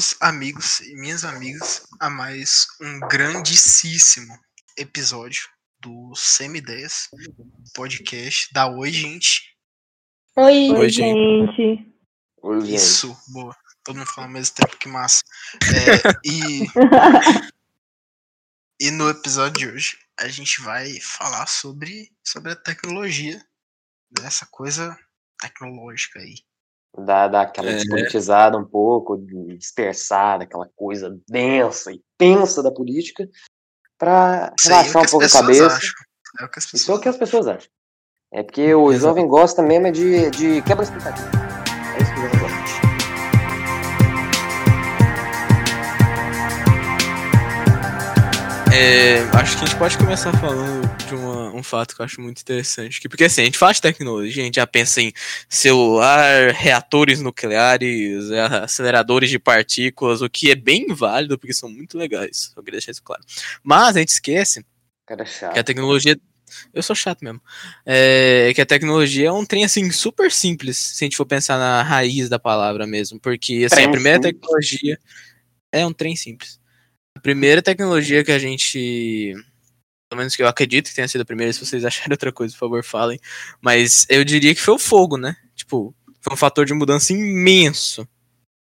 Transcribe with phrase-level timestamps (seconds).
[0.00, 4.34] meus amigos e minhas amigas, a mais um grandíssimo
[4.74, 5.46] episódio
[5.78, 7.10] do Semi-10
[7.74, 9.54] podcast da Oi, gente.
[10.36, 11.86] Oi, Oi, gente.
[12.40, 12.76] Oi, gente.
[12.76, 13.54] Isso, boa.
[13.84, 15.22] Todo mundo fala ao mesmo tempo, que massa.
[15.64, 16.64] É, e,
[18.80, 23.36] e no episódio de hoje, a gente vai falar sobre, sobre a tecnologia,
[24.18, 24.98] né, essa coisa
[25.38, 26.36] tecnológica aí.
[26.98, 27.74] Dá, dá aquela É.
[27.76, 29.16] despolitizada um pouco,
[29.56, 33.28] dispersada, aquela coisa densa e tensa da política,
[34.02, 35.66] aí é relaxar que um pouco a cabeça.
[35.66, 35.90] acham.
[36.40, 37.70] É o que as pessoas Isso é o que as pessoas acham.
[38.32, 39.06] É porque o Exato.
[39.08, 41.28] jovem gosta mesmo é de, de quebra expectativa.
[41.98, 42.80] É isso que o jovem gosta.
[48.72, 51.29] É, acho que a gente pode começar falando de uma-
[51.60, 53.00] um fato que eu acho muito interessante.
[53.00, 55.12] Que, porque assim, a gente de tecnologia, a gente já pensa em
[55.48, 61.96] celular, reatores nucleares, é, aceleradores de partículas, o que é bem válido, porque são muito
[61.96, 62.52] legais.
[62.54, 63.22] Só queria deixar isso claro.
[63.62, 64.64] Mas a gente esquece
[65.26, 65.52] chato.
[65.54, 66.18] que a tecnologia.
[66.74, 67.40] Eu sou chato mesmo.
[67.86, 71.56] É, que a tecnologia é um trem assim super simples, se a gente for pensar
[71.56, 73.20] na raiz da palavra mesmo.
[73.20, 74.98] Porque assim, a primeira tecnologia
[75.70, 76.60] é um trem simples.
[77.16, 79.34] A primeira tecnologia que a gente.
[80.10, 82.52] Pelo menos que eu acredito que tenha sido a primeira, se vocês acharem outra coisa,
[82.52, 83.20] por favor, falem.
[83.60, 85.36] Mas eu diria que foi o fogo, né?
[85.54, 88.02] Tipo, foi um fator de mudança imenso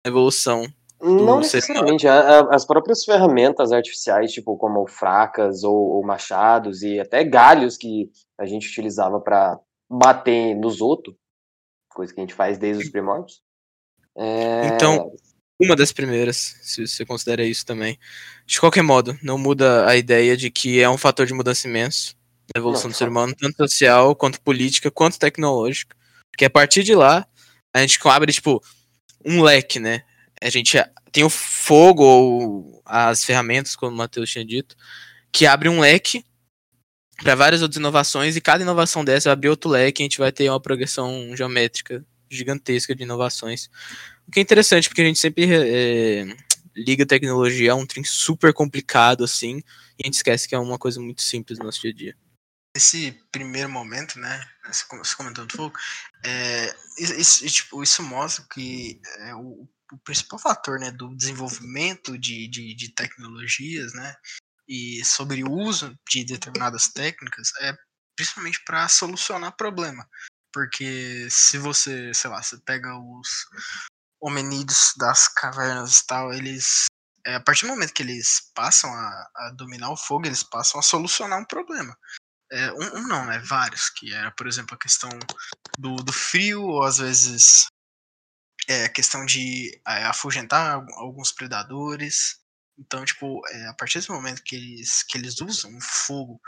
[0.05, 0.67] na evolução.
[1.01, 2.05] Não necessariamente.
[2.07, 8.45] As próprias ferramentas artificiais, tipo como fracas ou, ou machados e até galhos que a
[8.45, 9.57] gente utilizava para
[9.89, 11.15] bater nos outros,
[11.89, 13.41] coisa que a gente faz desde os primórdios.
[14.17, 15.11] É, Então,
[15.59, 17.97] uma das primeiras, se você considera isso também.
[18.45, 22.15] De qualquer modo, não muda a ideia de que é um fator de mudança imenso
[22.53, 23.11] na evolução Não, do ser fato.
[23.11, 25.95] humano, tanto social, quanto política, quanto tecnológica.
[26.31, 27.27] Porque a partir de lá,
[27.73, 28.63] a gente abre, tipo,
[29.25, 30.03] um leque, né?
[30.41, 30.77] A gente
[31.11, 34.75] tem o fogo ou as ferramentas, como o Matheus tinha dito,
[35.31, 36.23] que abre um leque
[37.23, 40.19] para várias outras inovações e cada inovação dessa vai abrir outro leque e a gente
[40.19, 43.69] vai ter uma progressão geométrica gigantesca de inovações.
[44.27, 46.25] O que é interessante, porque a gente sempre é,
[46.75, 49.63] liga tecnologia a um trem super complicado, assim,
[49.97, 52.17] e a gente esquece que é uma coisa muito simples no nosso dia a dia.
[52.75, 54.45] esse primeiro momento, né?
[54.67, 55.75] Você com- você comentou do fogo,
[56.23, 62.47] é, isso, tipo, isso mostra que é, o, o principal fator né, do desenvolvimento de,
[62.47, 64.13] de, de tecnologias, né?
[64.67, 67.73] E sobre o uso de determinadas técnicas é
[68.15, 70.07] principalmente para solucionar problema.
[70.53, 73.29] Porque se você, sei lá, você pega os
[74.21, 76.85] hominídeos das cavernas e tal, eles
[77.25, 80.79] é, a partir do momento que eles passam a, a dominar o fogo, eles passam
[80.79, 81.95] a solucionar um problema.
[82.49, 83.39] É, um, um não, né?
[83.39, 85.09] Vários, que era, por exemplo, a questão
[85.77, 87.67] do, do frio, ou às vezes
[88.67, 92.39] é, a questão de é, afugentar algu- alguns predadores.
[92.79, 96.39] Então, tipo, é, a partir desse momento que eles, que eles usam o fogo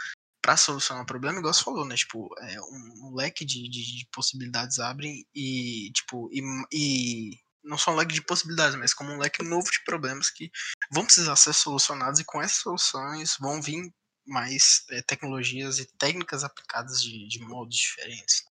[0.41, 1.95] para solucionar o problema, igual você falou, né?
[1.95, 6.41] Tipo, é, um, um leque de, de, de possibilidades abrem e, tipo, e,
[6.71, 7.31] e
[7.63, 10.49] não só um leque de possibilidades, mas como um leque novo de problemas que
[10.91, 13.91] vão precisar ser solucionados e com essas soluções vão vir
[14.25, 18.43] mais é, tecnologias e técnicas aplicadas de, de modos diferentes.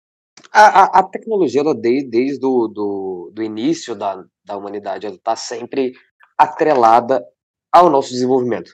[0.53, 5.17] A, a, a tecnologia, ela desde, desde do, do, do início da, da humanidade, ela
[5.17, 5.93] está sempre
[6.37, 7.25] atrelada
[7.73, 8.73] ao nosso desenvolvimento.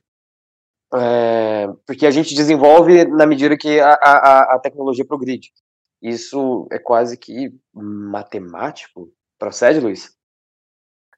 [0.94, 5.50] É, porque a gente desenvolve na medida que a, a, a tecnologia progride.
[6.00, 9.10] Isso é quase que matemático.
[9.38, 10.14] Procede, Luiz?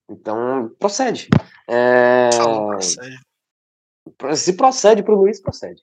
[0.09, 1.29] Então, procede.
[1.69, 3.19] É, cara, sério.
[4.37, 5.83] se procede para o Luiz, procede.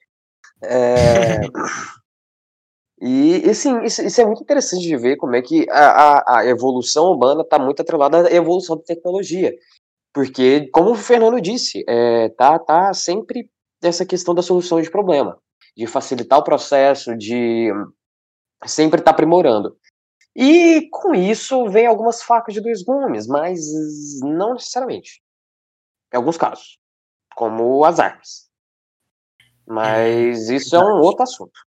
[0.62, 1.40] É,
[3.00, 6.38] e, e sim, isso, isso é muito interessante de ver como é que a, a,
[6.38, 9.54] a evolução humana está muito atrelada à evolução da tecnologia.
[10.12, 13.50] Porque, como o Fernando disse, é, tá, tá sempre
[13.82, 15.36] essa questão da solução de problema,
[15.76, 17.70] de facilitar o processo, de
[18.64, 19.76] sempre estar aprimorando.
[20.34, 23.60] E com isso vem algumas facas de dois gumes, mas
[24.22, 25.22] não necessariamente.
[26.12, 26.78] Em alguns casos,
[27.34, 28.48] como as armas.
[29.66, 31.60] Mas isso é um outro assunto.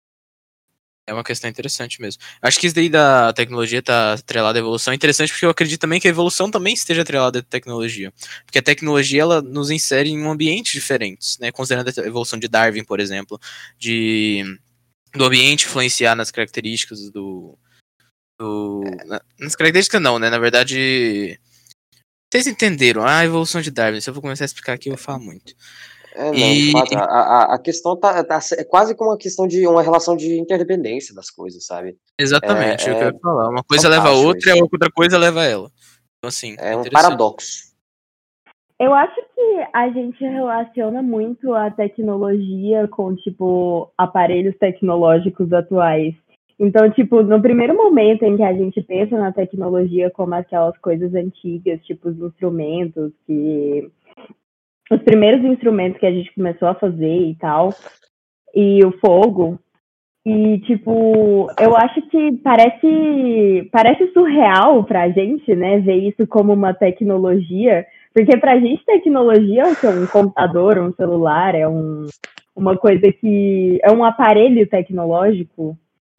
[1.07, 2.21] É uma questão interessante mesmo.
[2.41, 5.79] Acho que isso daí da tecnologia tá atrelada à evolução é interessante porque eu acredito
[5.79, 8.13] também que a evolução também esteja atrelada à tecnologia.
[8.45, 11.49] Porque a tecnologia, ela nos insere em ambientes diferentes, né?
[11.49, 13.39] Considerando a evolução de Darwin, por exemplo,
[13.79, 14.43] de
[15.15, 17.57] do ambiente influenciar nas características do...
[18.39, 20.29] do na- nas características não, né?
[20.29, 21.39] Na verdade...
[22.31, 24.01] Vocês entenderam a evolução de Darwin.
[24.01, 25.53] Se eu vou começar a explicar aqui, eu vou falar muito.
[26.13, 29.65] É, não, E- a, a, a questão tá, tá- é quase como uma questão de
[29.65, 31.95] uma relação de interdependência das coisas, sabe?
[32.19, 33.49] Exatamente, é, É- o que eu é ia falar.
[33.49, 34.63] Uma coisa leva a outra e a isso.
[34.63, 35.71] outra coisa leva a ela.
[36.17, 37.67] Então, assim, É um paradoxo.
[38.79, 46.13] Eu acho que a gente relaciona muito a tecnologia com, tipo, aparelhos tecnológicos atuais.
[46.59, 51.13] Então, tipo, no primeiro momento em que a gente pensa na tecnologia como aquelas coisas
[51.13, 53.89] antigas, tipo os instrumentos que.
[54.89, 57.73] Os primeiros instrumentos que a gente começou a fazer e tal,
[58.55, 59.59] e o fogo.
[60.25, 66.73] E, tipo, eu acho que parece, parece surreal pra gente, né, ver isso como uma
[66.73, 72.07] tecnologia, porque pra gente tecnologia é um computador, um celular, é um,
[72.55, 73.79] uma coisa que.
[73.81, 75.77] é um aparelho tecnológico,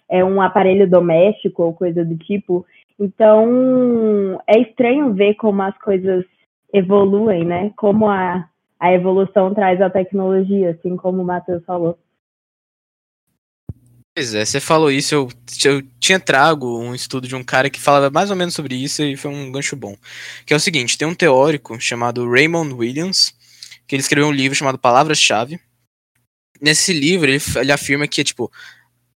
[0.09, 2.65] é um aparelho doméstico ou coisa do tipo.
[2.99, 6.25] Então, é estranho ver como as coisas
[6.73, 7.73] evoluem, né?
[7.77, 11.99] Como a, a evolução traz a tecnologia, assim como o Matheus falou.
[14.19, 15.29] Pois é, você falou isso, eu,
[15.65, 19.01] eu tinha trago um estudo de um cara que falava mais ou menos sobre isso
[19.05, 19.97] e foi um gancho bom.
[20.45, 23.33] Que é o seguinte, tem um teórico chamado Raymond Williams,
[23.87, 25.61] que ele escreveu um livro chamado Palavras-Chave.
[26.61, 28.78] Nesse livro, ele, ele afirma que, tipo, a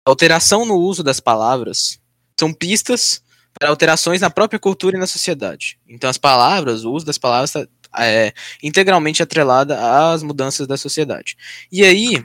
[0.09, 1.99] alteração no uso das palavras
[2.39, 3.23] são pistas
[3.59, 5.79] para alterações na própria cultura e na sociedade.
[5.89, 7.69] Então, as palavras, o uso das palavras está
[7.99, 8.33] é,
[8.63, 11.37] integralmente atrelada às mudanças da sociedade.
[11.71, 12.25] E aí,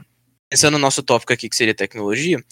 [0.49, 2.43] pensando no nosso tópico aqui, que seria tecnologia,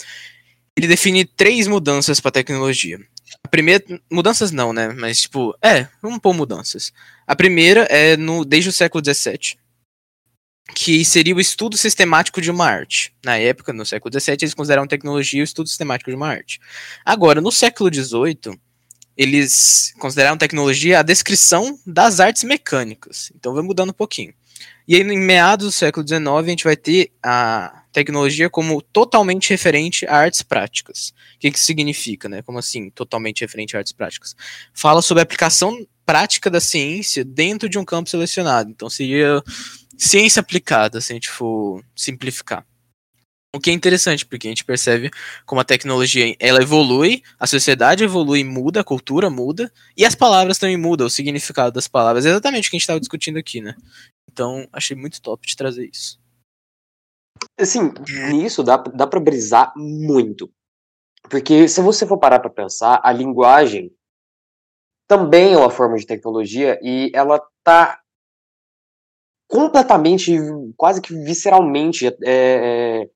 [0.75, 3.00] ele define três mudanças para tecnologia.
[3.44, 4.89] A primeira, mudanças não, né?
[4.89, 6.92] Mas tipo, é, vamos pôr mudanças.
[7.28, 9.57] A primeira é no desde o século XVII,
[10.73, 13.13] que seria o estudo sistemático de uma arte.
[13.23, 16.59] Na época, no século XVII, eles consideravam tecnologia o estudo sistemático de uma arte.
[17.06, 18.59] Agora, no século XVIII,
[19.18, 23.31] eles consideraram tecnologia a descrição das artes mecânicas.
[23.35, 24.33] Então vai mudando um pouquinho.
[24.88, 29.50] E aí, em meados do século XIX, a gente vai ter a tecnologia como totalmente
[29.50, 31.13] referente a artes práticas.
[31.35, 32.41] O que, que significa, né?
[32.41, 34.35] Como assim, totalmente referente a artes práticas?
[34.73, 38.69] Fala sobre a aplicação prática da ciência dentro de um campo selecionado.
[38.69, 39.41] Então seria
[39.98, 42.66] ciência aplicada, se a gente for simplificar.
[43.54, 45.12] O que é interessante, porque a gente percebe
[45.46, 50.58] como a tecnologia ela evolui, a sociedade evolui, muda, a cultura muda, e as palavras
[50.58, 52.26] também mudam, o significado das palavras.
[52.26, 53.76] É exatamente o que a gente estava discutindo aqui, né?
[54.32, 56.18] Então, achei muito top de trazer isso.
[57.60, 57.92] Assim,
[58.30, 60.50] nisso dá, dá pra brisar muito.
[61.30, 63.92] Porque se você for parar pra pensar, a linguagem
[65.08, 68.00] também é uma forma de tecnologia e ela tá
[69.51, 70.33] completamente,
[70.77, 73.09] quase que visceralmente é, é,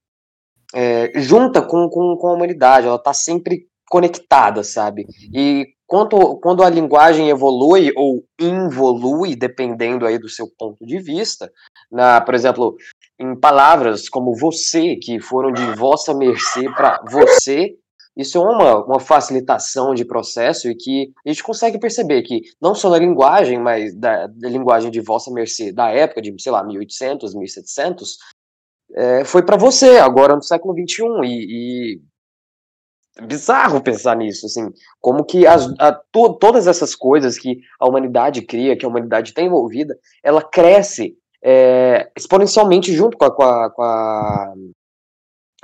[0.74, 5.06] é, junta com, com, com a humanidade, ela tá sempre conectada, sabe?
[5.34, 11.50] E quando, quando a linguagem evolui ou involui, dependendo aí do seu ponto de vista,
[11.90, 12.76] na, por exemplo,
[13.18, 17.78] em palavras como você, que foram de vossa mercê para você,
[18.16, 22.74] isso é uma, uma facilitação de processo e que a gente consegue perceber que não
[22.74, 26.64] só na linguagem, mas da, da linguagem de vossa mercê da época de, sei lá,
[26.64, 28.18] 1800, 1700,
[28.94, 32.02] é, foi para você, agora no século 21 e, e
[33.18, 34.70] é bizarro pensar nisso, assim,
[35.00, 39.34] como que as, a, to, todas essas coisas que a humanidade cria, que a humanidade
[39.34, 44.54] tem envolvida, ela cresce é, exponencialmente junto com, a, com, a, com, a,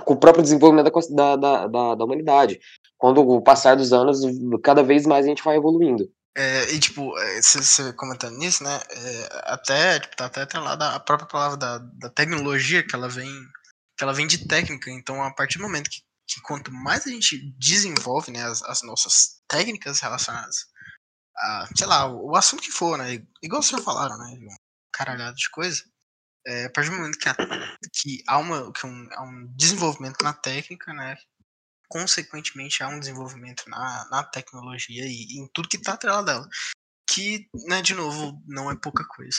[0.05, 2.59] com, o próprio desenvolvimento da, da, da, da humanidade.
[2.97, 4.19] Quando o passar dos anos,
[4.63, 6.09] cada vez mais a gente vai evoluindo.
[6.37, 8.79] É, e tipo, você é, comentando nisso, né?
[8.89, 13.29] É, até, tipo, tá até atrelada a própria palavra da, da tecnologia, que ela vem.
[13.97, 14.89] Que ela vem de técnica.
[14.91, 18.81] Então, a partir do momento que, que quanto mais a gente desenvolve né, as, as
[18.83, 20.71] nossas técnicas relacionadas
[21.41, 23.21] a, sei lá, o, o, assunto que for, né?
[23.41, 24.37] Igual vocês já falaram, né?
[24.93, 25.83] Caralhado de coisa.
[26.45, 30.23] É, a partir do momento que, a, que, há, uma, que um, há um desenvolvimento
[30.23, 31.15] na técnica, né?
[31.91, 36.47] consequentemente há um desenvolvimento na, na tecnologia e, em tudo que está atrelado dela.
[37.09, 39.37] Que, né, de novo, não é pouca coisa.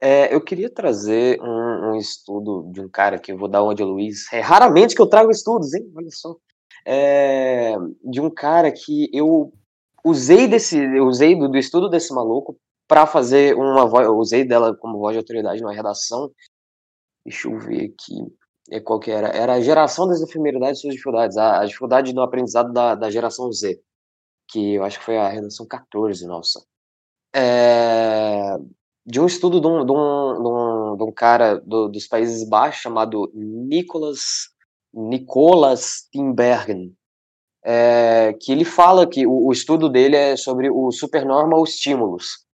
[0.00, 3.82] É, eu queria trazer um, um, estudo de um cara que eu vou dar onde,
[3.82, 4.32] Luiz.
[4.32, 5.90] É raramente que eu trago estudos, hein?
[5.94, 6.36] Olha só.
[6.86, 9.52] É, de um cara que eu
[10.04, 12.58] usei desse, eu usei do, do estudo desse maluco
[12.90, 16.28] para fazer uma voz, eu usei dela como voz de autoridade numa redação.
[17.24, 18.36] Deixa eu ver aqui
[18.68, 19.28] é, qual que era?
[19.28, 23.08] Era a geração das efemeridades e suas dificuldades, a, a dificuldade no aprendizado da, da
[23.08, 23.80] geração Z,
[24.50, 26.60] que eu acho que foi a redação 14, nossa.
[27.32, 28.56] É,
[29.06, 32.48] de um estudo de um, de um, de um, de um cara do, dos Países
[32.48, 34.48] Baixos chamado Nicolas,
[34.92, 36.92] Nicolas Timbergen,
[37.64, 42.49] é, que ele fala que o, o, estudo dele é sobre o supernormal estímulos,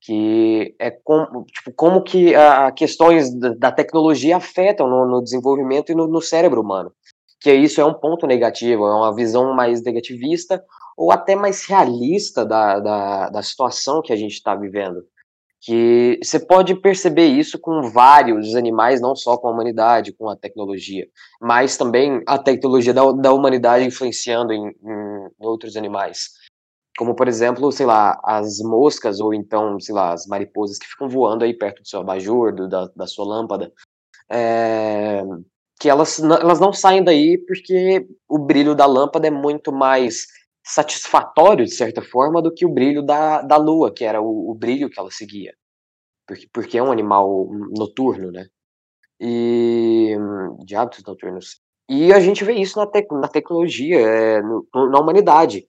[0.00, 5.94] que é como, tipo, como que a questões da tecnologia afetam no, no desenvolvimento e
[5.94, 6.92] no, no, cérebro humano.
[7.40, 10.62] Que isso é um ponto negativo, é uma visão mais negativista
[10.96, 15.02] ou até mais realista da, da, da situação que a gente está vivendo.
[15.60, 20.36] que você pode perceber isso com vários animais, não só com a humanidade, com a
[20.36, 21.06] tecnologia,
[21.40, 26.39] mas também a tecnologia da, da humanidade influenciando em, em outros animais.
[27.00, 31.08] Como, por exemplo, sei lá, as moscas ou então, sei lá, as mariposas que ficam
[31.08, 33.72] voando aí perto do seu abajur, do, da, da sua lâmpada.
[34.30, 35.22] É,
[35.80, 40.26] que elas, elas não saem daí porque o brilho da lâmpada é muito mais
[40.62, 44.54] satisfatório, de certa forma, do que o brilho da, da lua, que era o, o
[44.54, 45.54] brilho que ela seguia.
[46.28, 48.46] Porque, porque é um animal noturno, né?
[49.18, 50.14] E.
[50.66, 51.62] de hábitos noturnos.
[51.88, 55.64] E a gente vê isso na, te, na tecnologia, é, no, na humanidade.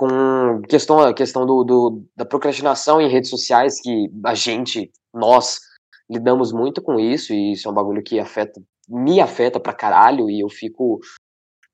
[0.00, 5.58] Com questão, a questão do, do, da procrastinação em redes sociais, que a gente, nós,
[6.08, 10.30] lidamos muito com isso, e isso é um bagulho que afeta me afeta pra caralho
[10.30, 11.00] e eu fico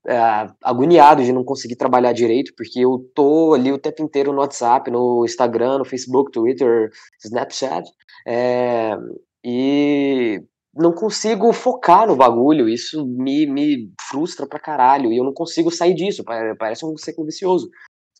[0.09, 0.19] é,
[0.61, 4.91] agoniado de não conseguir trabalhar direito, porque eu tô ali o tempo inteiro no WhatsApp,
[4.91, 6.91] no Instagram, no Facebook, Twitter,
[7.25, 7.89] Snapchat,
[8.27, 8.97] é,
[9.45, 10.43] e
[10.75, 15.71] não consigo focar no bagulho, isso me, me frustra pra caralho, e eu não consigo
[15.71, 16.25] sair disso,
[16.59, 17.71] parece um ciclo vicioso.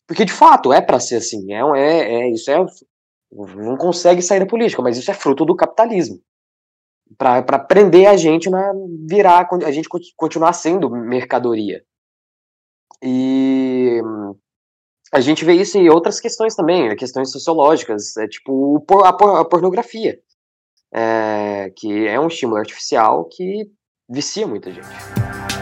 [0.07, 2.65] Porque de fato é para ser assim, é, é, é isso é
[3.31, 6.19] não consegue sair da política, mas isso é fruto do capitalismo
[7.17, 8.73] para prender a gente na
[9.07, 11.83] virar a gente continuar sendo mercadoria.
[13.01, 14.01] E
[15.13, 20.19] a gente vê isso em outras questões também, questões sociológicas, é tipo a, a pornografia,
[20.93, 23.69] é, que é um estímulo artificial que
[24.09, 25.56] vicia muita gente.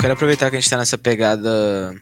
[0.00, 1.94] Quero aproveitar que a gente está nessa pegada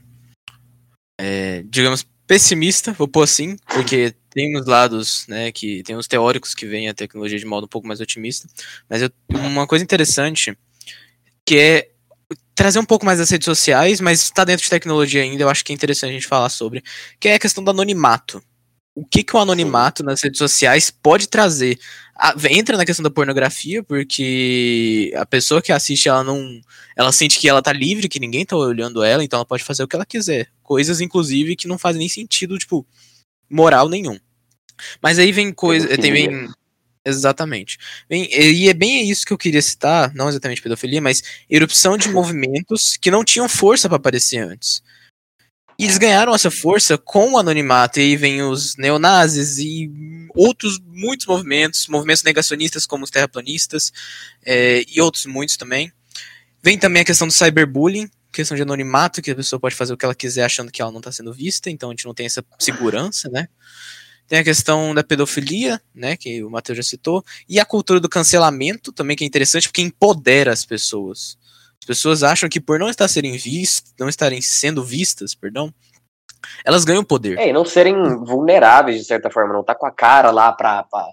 [1.18, 6.54] é, digamos, pessimista, vou pôr assim, porque tem uns lados, né, que tem uns teóricos
[6.54, 8.48] que veem a tecnologia de modo um pouco mais otimista,
[8.88, 10.56] mas eu, uma coisa interessante
[11.44, 11.90] que é
[12.54, 15.64] trazer um pouco mais das redes sociais, mas está dentro de tecnologia ainda, eu acho
[15.64, 16.84] que é interessante a gente falar sobre,
[17.18, 18.42] que é a questão do anonimato.
[18.98, 21.78] O que, que o anonimato nas redes sociais pode trazer?
[22.16, 26.60] A, entra na questão da pornografia, porque a pessoa que assiste, ela não.
[26.96, 29.84] Ela sente que ela tá livre, que ninguém tá olhando ela, então ela pode fazer
[29.84, 30.48] o que ela quiser.
[30.64, 32.84] Coisas, inclusive, que não fazem nem sentido, tipo,
[33.48, 34.18] moral nenhum.
[35.00, 35.86] Mas aí vem coisa.
[35.96, 36.48] Tem, vem,
[37.04, 37.78] Exatamente.
[38.08, 42.08] Bem, e é bem isso que eu queria citar, não exatamente pedofilia, mas erupção de
[42.08, 44.82] movimentos que não tinham força para aparecer antes.
[45.78, 49.88] E eles ganharam essa força com o anonimato, e aí vem os neonazis e
[50.34, 53.92] outros muitos movimentos, movimentos negacionistas como os terraplanistas,
[54.44, 55.92] é, e outros muitos também.
[56.60, 59.96] Vem também a questão do cyberbullying, questão de anonimato, que a pessoa pode fazer o
[59.96, 62.26] que ela quiser achando que ela não está sendo vista, então a gente não tem
[62.26, 63.48] essa segurança, né?
[64.26, 68.08] Tem a questão da pedofilia, né, que o Matheus já citou, e a cultura do
[68.08, 71.38] cancelamento também, que é interessante, porque empodera as pessoas.
[71.82, 75.72] As pessoas acham que por não estar serem vistas, não estarem sendo vistas, perdão,
[76.64, 77.38] elas ganham poder.
[77.38, 77.94] É, e não serem
[78.24, 81.08] vulneráveis de certa forma, não tá com a cara lá pra, pra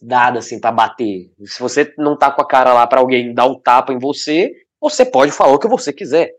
[0.00, 1.30] dada assim para bater.
[1.44, 4.52] Se você não tá com a cara lá para alguém dar um tapa em você,
[4.80, 6.32] você pode falar o que você quiser.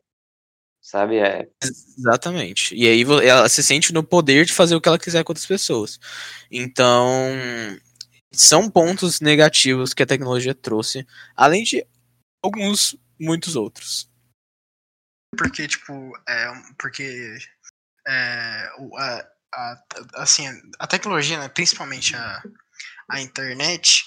[0.82, 1.18] Sabe?
[1.18, 1.48] É...
[1.98, 2.74] Exatamente.
[2.74, 5.46] E aí ela se sente no poder de fazer o que ela quiser com outras
[5.46, 6.00] pessoas.
[6.50, 7.30] Então,
[8.32, 11.86] são pontos negativos que a tecnologia trouxe, além de
[12.42, 14.10] alguns muitos outros.
[15.38, 15.94] Porque, tipo,
[16.28, 17.38] é, porque
[18.08, 19.84] é, a, a,
[20.16, 20.46] assim,
[20.80, 22.42] a tecnologia, né, principalmente a,
[23.12, 24.04] a internet,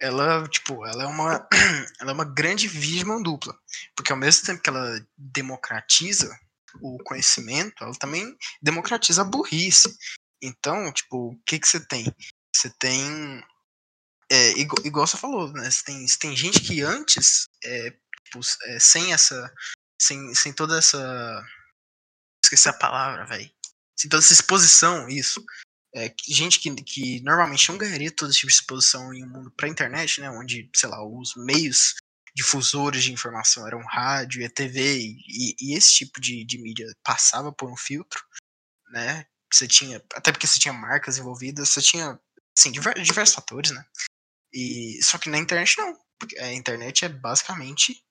[0.00, 1.48] ela, tipo, ela é uma
[2.00, 3.56] ela é uma grande via de mão dupla,
[3.96, 6.36] porque ao mesmo tempo que ela democratiza
[6.82, 9.96] o conhecimento, ela também democratiza a burrice.
[10.42, 12.12] Então, tipo, o que que você tem?
[12.54, 13.42] Você tem
[14.30, 15.70] é, igual, igual, você falou, né?
[15.70, 17.94] Você tem, tem gente que antes é,
[18.34, 19.52] tipo, é, sem essa.
[20.00, 21.44] Sem, sem toda essa.
[22.44, 23.50] Esqueci a palavra, velho.
[23.98, 25.44] Sem toda essa exposição, isso.
[25.94, 29.50] É, gente que, que normalmente não ganharia todo esse tipo de exposição em um mundo
[29.52, 30.28] pra internet, né?
[30.30, 31.94] Onde, sei lá, os meios
[32.34, 37.52] difusores de informação eram rádio e TV, e, e esse tipo de, de mídia passava
[37.52, 38.20] por um filtro,
[38.90, 39.24] né?
[39.52, 42.18] Você tinha, até porque você tinha marcas envolvidas, você tinha,
[42.58, 43.84] assim, diversos, diversos fatores, né?
[44.52, 45.96] E, só que na internet não.
[46.18, 48.04] Porque a internet é basicamente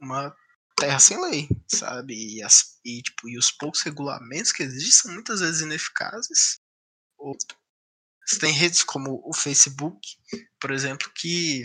[0.00, 0.34] uma
[0.76, 2.14] terra sem lei, sabe?
[2.14, 6.58] E, as, e, tipo, e os poucos regulamentos que existem são muitas vezes ineficazes.
[7.18, 7.36] Ou,
[8.26, 10.00] você tem redes como o Facebook,
[10.60, 11.62] por exemplo, que,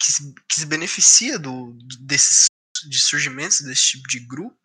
[0.00, 2.46] que, se, que se beneficia do, desses
[2.88, 4.58] de surgimentos desse tipo de grupo.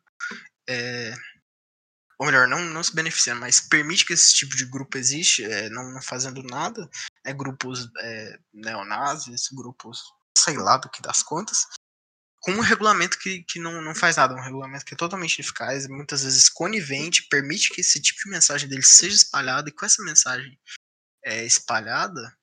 [0.68, 1.14] É,
[2.18, 5.70] ou melhor, não, não se beneficia, mas permite que esse tipo de grupo existe, é,
[5.70, 6.90] não, não, fazendo nada,
[7.25, 10.02] é, grupos é, neonazis, grupos
[10.38, 11.68] sei lá do que das contas,
[12.46, 15.88] com um regulamento que, que não, não faz nada, um regulamento que é totalmente ineficaz,
[15.88, 20.04] muitas vezes conivente, permite que esse tipo de mensagem dele seja espalhada, e com essa
[20.04, 20.56] mensagem
[21.24, 22.38] é, espalhada,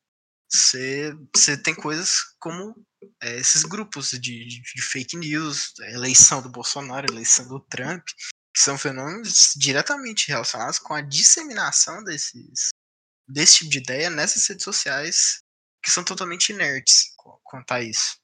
[0.53, 2.85] você tem coisas como
[3.23, 8.05] é, esses grupos de, de, de, fake news, eleição do Bolsonaro, eleição do Trump,
[8.53, 12.71] que são fenômenos diretamente relacionados com a disseminação desses,
[13.29, 15.39] desse tipo de ideia nessas redes sociais
[15.81, 18.22] que são totalmente inertes quanto a isso.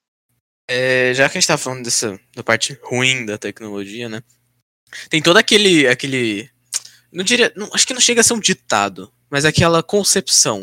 [0.68, 4.22] É, já que a gente tá falando dessa da parte ruim da tecnologia, né?
[5.08, 5.88] Tem todo aquele.
[5.88, 6.50] aquele
[7.10, 7.52] não diria.
[7.56, 10.62] Não, acho que não chega a ser um ditado, mas aquela concepção.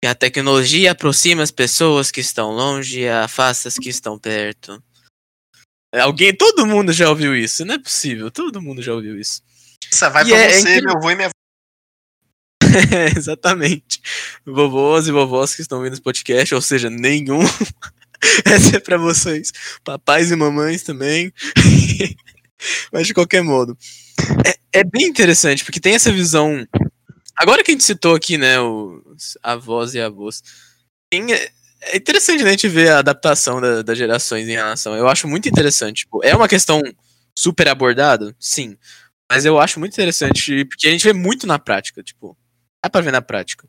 [0.00, 4.82] Que a tecnologia aproxima as pessoas que estão longe e afasta as que estão perto.
[5.94, 9.42] Alguém, todo mundo já ouviu isso, não é possível, todo mundo já ouviu isso.
[9.92, 11.30] Essa vai e pra é, você, é meu avô e minha
[13.16, 14.00] Exatamente.
[14.44, 17.40] Vovôs e vovós que estão ouvindo esse podcast, ou seja, nenhum.
[18.44, 19.52] Essa é pra vocês.
[19.84, 21.32] Papais e mamães também.
[22.92, 23.76] Mas de qualquer modo.
[24.46, 26.66] É, é, bem interessante, porque tem essa visão.
[27.36, 30.42] Agora que a gente citou aqui, né, os avós e avós.
[31.10, 34.94] Tem, é interessante né, a gente ver a adaptação da, das gerações em relação.
[34.94, 36.04] Eu acho muito interessante.
[36.04, 36.80] Tipo, é uma questão
[37.36, 38.34] super abordada?
[38.38, 38.76] Sim.
[39.30, 42.36] Mas eu acho muito interessante, porque a gente vê muito na prática, tipo,
[42.84, 43.66] dá pra ver na prática.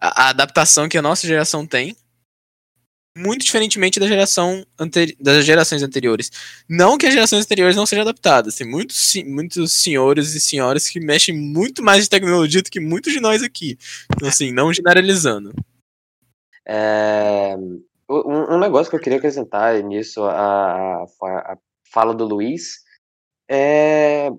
[0.00, 1.94] A, a adaptação que a nossa geração tem
[3.16, 4.64] muito diferentemente da geração
[5.20, 6.30] das gerações anteriores.
[6.68, 8.56] Não que as gerações anteriores não sejam adaptadas.
[8.56, 13.12] Tem muitos, muitos senhores e senhoras que mexem muito mais de tecnologia do que muitos
[13.12, 13.78] de nós aqui.
[14.14, 15.52] Então, assim, não generalizando.
[16.66, 17.56] É,
[18.08, 21.58] um, um, negócio que eu queria acrescentar nisso, a, a
[21.90, 22.82] fala do Luiz,
[23.48, 24.30] é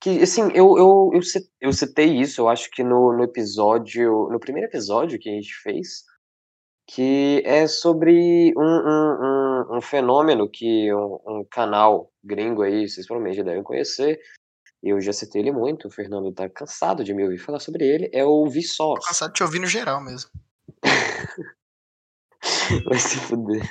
[0.00, 1.20] que, assim, eu, eu, eu,
[1.60, 5.54] eu citei isso, eu acho que no, no episódio, no primeiro episódio que a gente
[5.62, 6.04] fez,
[6.86, 13.38] que é sobre um, um, um, um fenômeno que um, canal gringo aí, vocês provavelmente
[13.38, 14.20] já devem conhecer,
[14.82, 18.08] eu já citei ele muito, o Fernando tá cansado de me ouvir falar sobre ele,
[18.12, 19.00] é o Vsauce.
[19.00, 20.30] Tô cansado de te ouvir no geral mesmo.
[22.88, 23.68] Vai se fuder.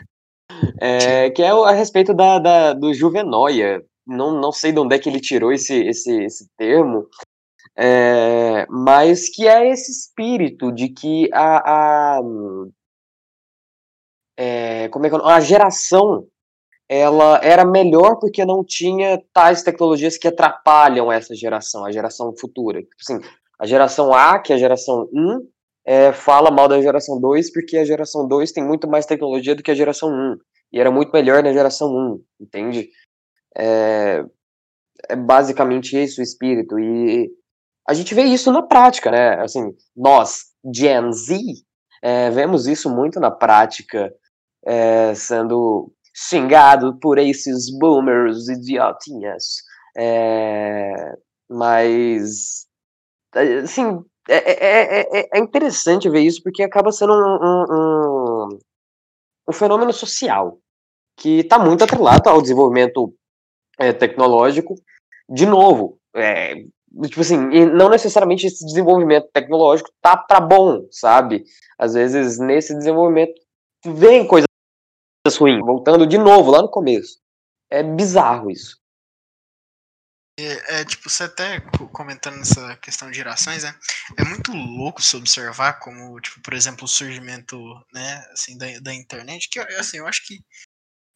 [0.80, 3.82] É, que é a respeito da, da, do Juvenoia.
[4.06, 7.08] Não, não sei de onde é que ele tirou esse, esse, esse termo,
[7.78, 12.22] é, mas que é esse espírito de que a, a
[14.38, 16.28] é, como é que a geração
[16.88, 22.82] ela era melhor porque não tinha tais tecnologias que atrapalham essa geração, a geração futura.
[22.82, 23.20] Tipo assim,
[23.60, 25.48] a geração A, que é a geração 1,
[25.86, 29.64] é, fala mal da geração 2 porque a geração 2 tem muito mais tecnologia do
[29.64, 30.38] que a geração 1.
[30.74, 32.90] E era muito melhor na geração 1, entende?
[33.58, 34.24] É,
[35.10, 36.78] é basicamente esse o espírito.
[36.78, 37.32] E
[37.88, 39.42] a gente vê isso na prática, né?
[39.42, 41.40] Assim, nós, Gen Z,
[42.02, 44.14] é, vemos isso muito na prática
[44.66, 49.64] é, sendo xingado por esses boomers idiotinhas.
[49.98, 51.14] É,
[51.50, 52.66] mas,
[53.64, 58.60] assim, é, é, é, interessante ver isso porque acaba sendo um, um, um,
[59.50, 60.58] um fenômeno social
[61.18, 63.14] que está muito atrelado ao desenvolvimento
[64.00, 64.76] tecnológico.
[65.30, 65.98] De novo,
[67.08, 71.44] tipo assim, não necessariamente esse desenvolvimento tecnológico tá para bom, sabe?
[71.78, 73.34] Às vezes nesse desenvolvimento
[73.86, 74.48] vem coisas
[75.38, 77.20] ruim, voltando de novo lá no começo.
[77.70, 78.78] É bizarro isso.
[80.38, 81.62] É, é, tipo, você até
[81.94, 83.74] comentando nessa questão de gerações, né?
[84.18, 87.58] É muito louco se observar como, tipo, por exemplo, o surgimento,
[87.94, 90.44] né, assim, da, da internet, que, assim, eu acho que,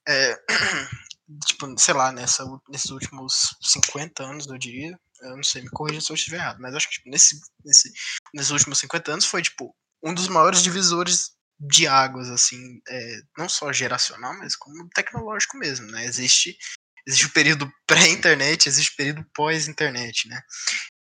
[0.08, 0.36] é,
[1.46, 6.00] tipo, sei lá, nessa, nesses últimos 50 anos, eu diria, eu não sei, me corrija
[6.00, 7.92] se eu estiver errado, mas acho que, tipo, nesse, nesse,
[8.34, 13.50] nesses últimos 50 anos foi, tipo, um dos maiores divisores de águas, assim, é, não
[13.50, 16.06] só geracional, mas como tecnológico mesmo, né?
[16.06, 16.58] Existe,
[17.06, 20.42] existe o período pré-internet, existe o período pós-internet, né?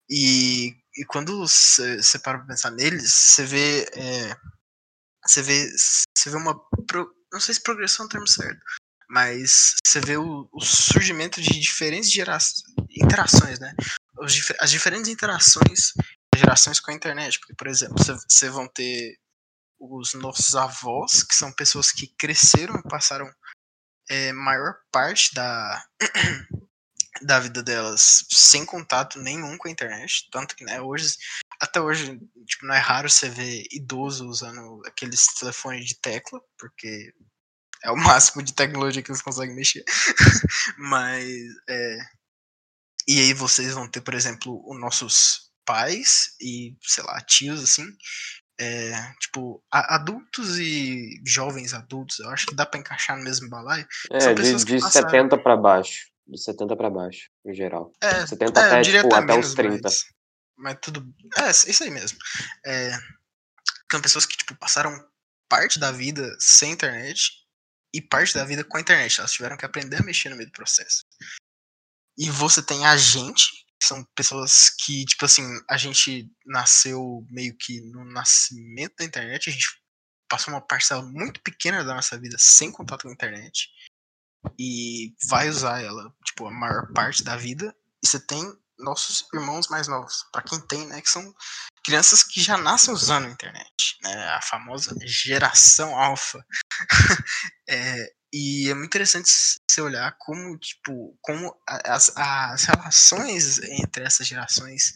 [0.09, 4.35] E, e quando você para pra pensar neles, você vê, é,
[5.25, 5.69] você vê,
[6.15, 8.59] você vê uma, pro, não sei se progressão é o termo certo,
[9.09, 13.73] mas você vê o, o surgimento de diferentes gerações, interações, né?
[14.61, 15.91] As diferentes interações
[16.37, 19.17] gerações com a internet, porque, por exemplo, você vão ter
[19.79, 23.29] os nossos avós, que são pessoas que cresceram e passaram
[24.09, 25.85] é, maior parte da,
[27.21, 30.29] da vida delas sem contato nenhum com a internet.
[30.31, 31.15] Tanto que, né, hoje,
[31.59, 37.13] até hoje, tipo, não é raro você ver idoso usando aqueles telefones de tecla, porque
[37.83, 39.83] é o máximo de tecnologia que eles conseguem mexer.
[40.77, 41.25] Mas,
[41.69, 41.97] é...
[43.07, 47.85] E aí vocês vão ter, por exemplo, os nossos pais e, sei lá, tios, assim,
[48.59, 53.85] é, tipo, adultos e jovens adultos, eu acho que dá pra encaixar no mesmo balaio.
[54.11, 55.09] É, de, de passaram.
[55.09, 56.07] 70 pra baixo.
[56.27, 57.91] De 70 pra baixo, em geral.
[58.01, 59.81] É, 70 é, até, tipo, até menos, os 30.
[59.83, 60.05] Mas,
[60.57, 61.13] mas tudo.
[61.37, 62.17] É, isso aí mesmo.
[62.65, 62.91] É,
[63.91, 64.91] são pessoas que, tipo, passaram
[65.49, 67.31] parte da vida sem internet
[67.93, 69.19] e parte da vida com a internet.
[69.19, 71.03] Elas tiveram que aprender a mexer no meio do processo.
[72.17, 77.81] E você tem a gente, são pessoas que, tipo assim, a gente nasceu meio que
[77.81, 79.67] no nascimento da internet, a gente
[80.29, 83.69] passou uma parcela muito pequena da nossa vida sem contato com a internet
[84.59, 87.75] e vai usar ela, tipo, a maior parte da vida.
[88.03, 88.43] E você tem
[88.77, 91.33] nossos irmãos mais novos, para quem tem, né, que são
[91.83, 96.45] crianças que já nascem usando a internet, né, a famosa geração alfa.
[97.67, 99.29] É, e é muito interessante
[99.69, 104.93] você olhar como, tipo, como a- as, as relações entre essas gerações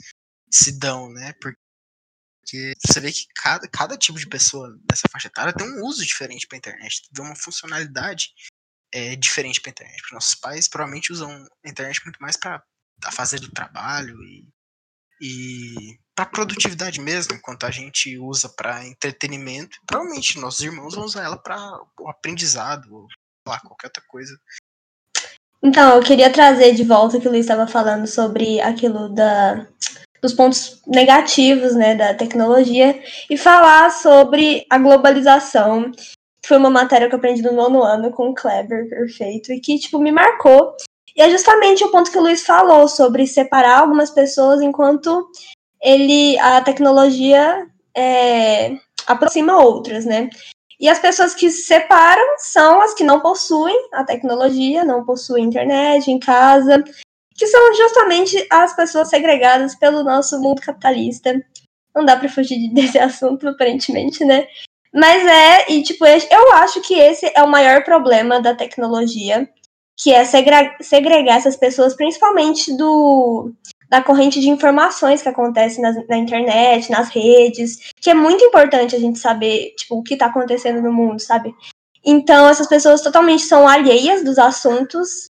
[0.52, 1.34] se dão, né?
[1.41, 1.58] Porque
[2.84, 6.47] você vê que cada, cada tipo de pessoa dessa faixa etária tem um uso diferente
[6.47, 8.30] para a internet, tem uma funcionalidade
[8.93, 10.02] é, diferente para a internet.
[10.02, 11.32] Porque nossos pais provavelmente usam
[11.65, 12.63] a internet muito mais para
[13.13, 14.47] fazer do trabalho e,
[15.21, 19.78] e para produtividade mesmo, enquanto a gente usa para entretenimento.
[19.88, 21.58] Provavelmente nossos irmãos vão usar ela para
[21.99, 23.08] o aprendizado,
[23.47, 24.38] lá, qualquer outra coisa.
[25.62, 29.67] Então, eu queria trazer de volta o que o Luiz estava falando sobre aquilo da,
[30.21, 35.91] dos pontos negativos né, da tecnologia e falar sobre a globalização.
[36.45, 39.78] Foi uma matéria que eu aprendi no nono ano com o Kleber, perfeito, e que,
[39.78, 40.75] tipo, me marcou.
[41.15, 45.30] E é justamente o ponto que o Luiz falou sobre separar algumas pessoas enquanto
[45.82, 50.30] ele, a tecnologia é, aproxima outras, né?
[50.79, 55.43] E as pessoas que se separam são as que não possuem a tecnologia, não possuem
[55.43, 56.81] internet em casa,
[57.35, 61.33] que são justamente as pessoas segregadas pelo nosso mundo capitalista.
[61.93, 64.47] Não dá pra fugir desse assunto, aparentemente, né?
[64.93, 69.47] Mas é, e tipo, eu acho que esse é o maior problema da tecnologia,
[69.97, 73.51] que é segregar essas pessoas, principalmente do
[73.89, 78.95] da corrente de informações que acontece nas, na internet, nas redes, que é muito importante
[78.95, 81.54] a gente saber, tipo, o que tá acontecendo no mundo, sabe?
[82.06, 85.30] Então, essas pessoas totalmente são alheias dos assuntos.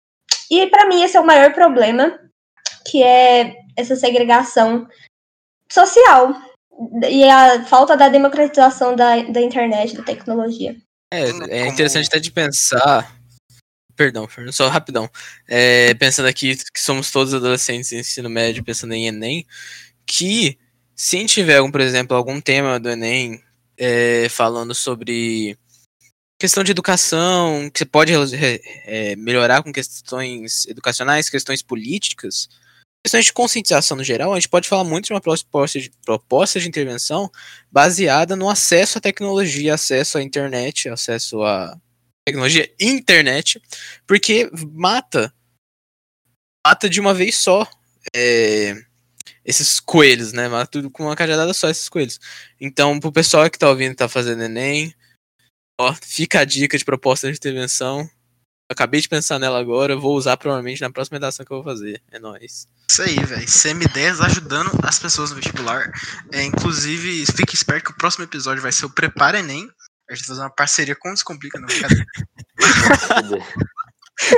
[0.49, 2.19] E para mim esse é o maior problema,
[2.85, 4.85] que é essa segregação
[5.71, 6.35] social
[7.09, 10.75] e a falta da democratização da, da internet, da tecnologia.
[11.13, 13.20] É, é interessante até de pensar.
[14.01, 15.07] Perdão, Fernando, só rapidão.
[15.47, 19.45] É, pensando aqui que somos todos adolescentes em ensino médio, pensando em Enem,
[20.07, 20.57] que
[20.95, 23.39] se a tiver, por exemplo, algum tema do Enem
[23.77, 25.55] é, falando sobre
[26.39, 28.11] questão de educação, que você pode
[28.85, 32.49] é, melhorar com questões educacionais, questões políticas,
[33.05, 36.59] questões de conscientização no geral, a gente pode falar muito de uma proposta de, proposta
[36.59, 37.29] de intervenção
[37.71, 41.79] baseada no acesso à tecnologia, acesso à internet, acesso à
[42.25, 43.61] tecnologia internet,
[44.07, 45.33] porque mata
[46.65, 47.67] mata de uma vez só
[48.15, 48.75] é,
[49.43, 50.47] esses coelhos, né?
[50.47, 52.19] Mata tudo com uma cajadada só esses coelhos.
[52.59, 54.93] Então, pro pessoal que tá ouvindo, tá fazendo Enem,
[55.79, 58.09] ó, fica a dica de proposta de intervenção.
[58.69, 62.01] Acabei de pensar nela agora, vou usar provavelmente na próxima redação que eu vou fazer.
[62.09, 62.69] É nóis.
[62.89, 63.45] Isso aí, velho.
[63.45, 65.91] CM10 ajudando as pessoas no vestibular.
[66.31, 69.69] É, inclusive, fique esperto que o próximo episódio vai ser o Prepara Enem.
[70.11, 71.69] A gente vai fazer uma parceria com o Descomplica, não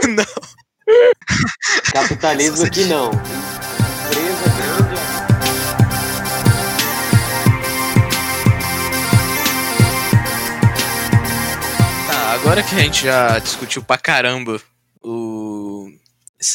[0.08, 0.26] não.
[1.92, 3.10] Capitalismo que não.
[3.12, 4.96] Empresa grande.
[12.08, 14.62] Tá, agora que a gente já discutiu pra caramba
[15.02, 15.90] o,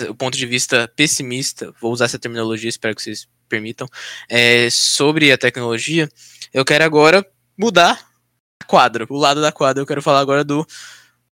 [0.08, 3.88] o ponto de vista pessimista, vou usar essa terminologia, espero que vocês permitam,
[4.28, 6.08] é, sobre a tecnologia,
[6.54, 7.26] eu quero agora
[7.58, 8.07] mudar
[8.66, 10.66] quadra, o lado da quadra, eu quero falar agora do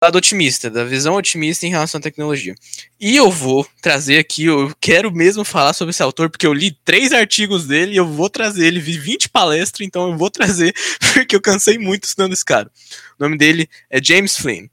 [0.02, 2.56] lado otimista, da visão otimista em relação à tecnologia.
[3.00, 6.76] E eu vou trazer aqui, eu quero mesmo falar sobre esse autor, porque eu li
[6.84, 10.74] três artigos dele e eu vou trazer, ele vi 20 palestras, então eu vou trazer,
[11.14, 12.68] porque eu cansei muito estudando esse cara.
[13.18, 14.66] O nome dele é James Flynn.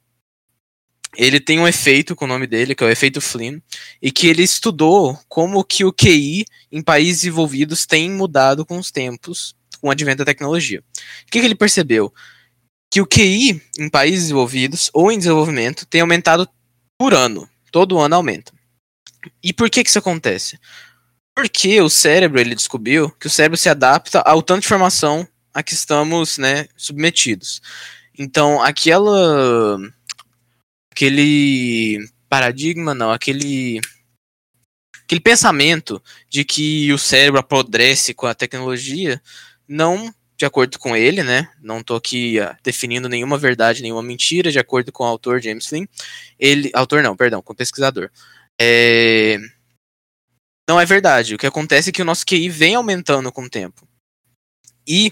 [1.16, 3.60] Ele tem um efeito com o nome dele, que é o efeito Flynn,
[4.02, 8.92] e que ele estudou como que o QI em países envolvidos tem mudado com os
[8.92, 10.80] tempos, com o advento da tecnologia.
[10.80, 12.14] O que, que ele percebeu?
[12.92, 16.50] Que o QI em países desenvolvidos ou em desenvolvimento tem aumentado
[16.98, 17.48] por ano.
[17.72, 18.52] Todo ano aumenta.
[19.44, 20.60] E por que, que isso acontece?
[21.36, 25.62] Porque o cérebro, ele descobriu que o cérebro se adapta ao tanto de informação a
[25.62, 27.62] que estamos né, submetidos.
[28.18, 29.78] Então, aquela.
[30.92, 33.80] aquele paradigma, não, aquele.
[35.04, 39.22] aquele pensamento de que o cérebro apodrece com a tecnologia
[39.68, 41.50] não de acordo com ele, né?
[41.62, 45.68] Não tô aqui uh, definindo nenhuma verdade, nenhuma mentira, de acordo com o autor James
[45.68, 45.86] Flynn.
[46.40, 48.10] Ele, autor não, perdão, com o pesquisador.
[48.58, 49.38] É,
[50.68, 51.36] não é verdade.
[51.36, 53.86] O que acontece é que o nosso QI vem aumentando com o tempo.
[54.88, 55.12] E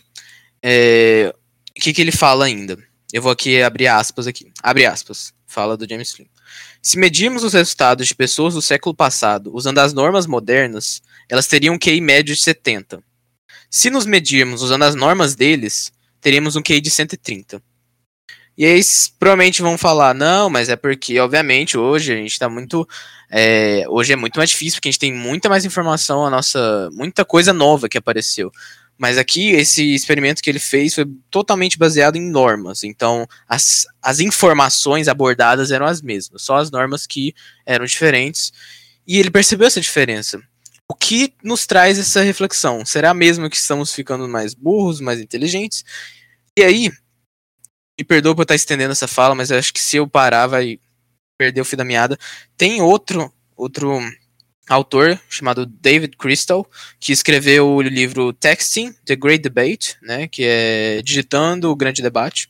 [0.63, 1.35] é,
[1.77, 2.77] o que, que ele fala ainda?
[3.11, 4.49] Eu vou aqui abrir aspas aqui.
[4.63, 5.33] Abre aspas.
[5.45, 6.27] Fala do James Flynn.
[6.81, 11.75] Se medirmos os resultados de pessoas do século passado usando as normas modernas, elas teriam
[11.75, 13.03] um QI médio de 70.
[13.69, 17.61] Se nos medirmos usando as normas deles, teríamos um QI de 130.
[18.57, 18.81] E aí
[19.19, 22.87] provavelmente vão falar, não, mas é porque, obviamente, hoje a gente está muito.
[23.29, 26.89] É, hoje é muito mais difícil, porque a gente tem muita mais informação, a nossa.
[26.91, 28.51] muita coisa nova que apareceu.
[28.97, 32.83] Mas aqui, esse experimento que ele fez foi totalmente baseado em normas.
[32.83, 38.51] Então, as, as informações abordadas eram as mesmas, só as normas que eram diferentes.
[39.05, 40.41] E ele percebeu essa diferença.
[40.89, 42.85] O que nos traz essa reflexão?
[42.85, 45.83] Será mesmo que estamos ficando mais burros, mais inteligentes?
[46.57, 46.89] E aí,
[47.99, 50.79] me perdoa por estar estendendo essa fala, mas eu acho que se eu parar vai
[51.37, 52.17] perder o fio da meada.
[52.55, 53.99] Tem outro, outro
[54.69, 56.69] autor chamado David Crystal,
[56.99, 62.49] que escreveu o livro Texting, The Great Debate, né, que é Digitando o Grande Debate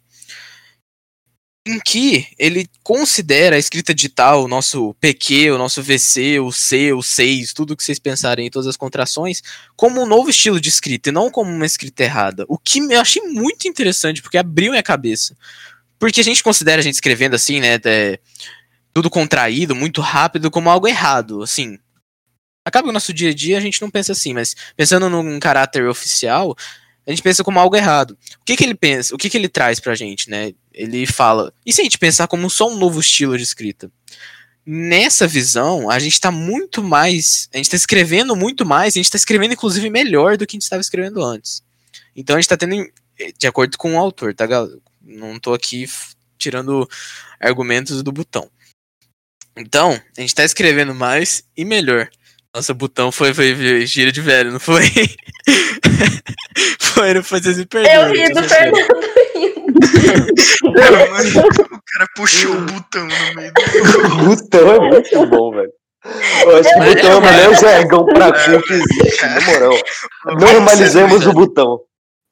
[1.70, 6.94] em que ele considera a escrita digital, o nosso PQ, o nosso VC, o C,
[6.94, 9.42] o 6, tudo que vocês pensarem em todas as contrações,
[9.76, 12.46] como um novo estilo de escrita e não como uma escrita errada.
[12.48, 15.36] O que eu achei muito interessante, porque abriu minha cabeça.
[16.00, 18.20] Porque a gente considera a gente escrevendo assim, né, é,
[18.94, 21.78] tudo contraído, muito rápido, como algo errado, assim.
[22.66, 25.88] Acaba no nosso dia a dia a gente não pensa assim, mas pensando num caráter
[25.88, 26.56] oficial,
[27.08, 28.18] a gente pensa como algo errado.
[28.42, 29.16] O que, que ele pensa?
[29.16, 30.52] O que, que ele traz pra gente, né?
[30.74, 31.54] Ele fala.
[31.66, 33.90] E se a gente pensar como só um novo estilo de escrita?
[34.66, 37.48] Nessa visão, a gente está muito mais.
[37.54, 40.58] A gente está escrevendo muito mais, a gente está escrevendo, inclusive, melhor do que a
[40.58, 41.64] gente estava escrevendo antes.
[42.14, 42.76] Então a gente está tendo.
[43.38, 44.78] De acordo com o autor, tá, galera?
[45.02, 45.90] Não estou aqui
[46.38, 46.88] tirando
[47.40, 48.52] argumentos do botão.
[49.56, 52.10] Então, a gente está escrevendo mais e melhor.
[52.58, 54.82] Nossa, o botão foi, foi, foi gira de velho, não foi?
[56.82, 57.68] foi, não foi, vocês me.
[57.72, 59.00] Eu ri do Fernando
[59.36, 59.78] rindo.
[60.66, 60.74] o
[61.86, 64.26] cara puxou o botão no meio do.
[64.26, 65.72] Botão é muito bom, velho.
[66.42, 69.78] Eu acho que Eu- botão é o melhor jargão pra cu que existe, na moral.
[70.26, 71.82] Normalizemos o botão.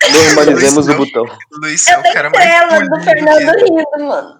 [0.10, 1.24] Normalizemos o botão.
[1.62, 4.40] Luiz é o cara mais do polido Fernando que rindo, mano.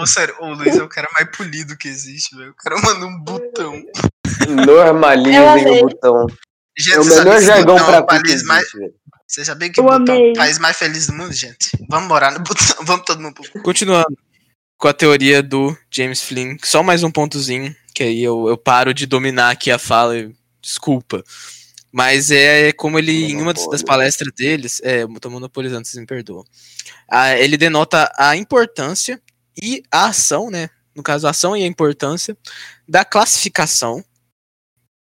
[0.00, 2.52] Ô, sério, o Luiz é o cara mais polido que existe, velho.
[2.52, 3.74] O cara manda um botão.
[4.48, 6.26] Normalizem o botão.
[6.78, 8.66] Gente, É o melhor que jargão é pra o país mais.
[9.26, 11.70] Você sabia que Eu Butão é o país mais feliz do mundo, gente?
[11.88, 12.84] Vamos morar no Butão.
[12.84, 14.16] Vamos todo mundo pro Continuando
[14.78, 18.92] com a teoria do James Flynn, só mais um pontozinho, que aí eu, eu paro
[18.92, 21.24] de dominar aqui a fala, e- desculpa.
[21.90, 26.06] Mas é como ele, em uma das, palestras deles, é, eu tô monopolizando, vocês me
[26.06, 26.44] perdoam.
[27.10, 29.18] Ah, ele denota a importância
[29.62, 30.68] e a ação, né?
[30.94, 32.36] No caso, a ação e a importância
[32.86, 34.04] da classificação,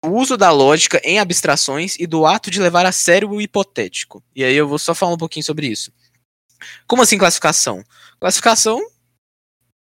[0.03, 4.23] o uso da lógica em abstrações e do ato de levar a sério o hipotético.
[4.35, 5.91] E aí eu vou só falar um pouquinho sobre isso.
[6.85, 7.83] Como assim classificação?
[8.19, 8.81] Classificação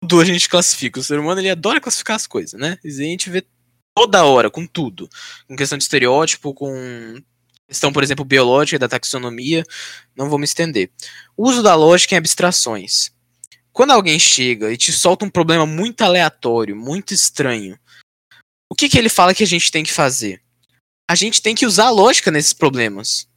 [0.07, 0.99] tudo a gente classifica.
[0.99, 2.77] O ser humano ele adora classificar as coisas, né?
[2.83, 3.43] E a gente vê
[3.95, 5.09] toda hora, com tudo.
[5.47, 7.21] Com questão de estereótipo, com
[7.67, 9.63] questão, por exemplo, biológica, da taxonomia.
[10.15, 10.91] Não vou me estender.
[11.35, 13.11] O uso da lógica em abstrações.
[13.71, 17.77] Quando alguém chega e te solta um problema muito aleatório, muito estranho,
[18.69, 20.41] o que, que ele fala que a gente tem que fazer?
[21.09, 23.27] A gente tem que usar a lógica nesses problemas.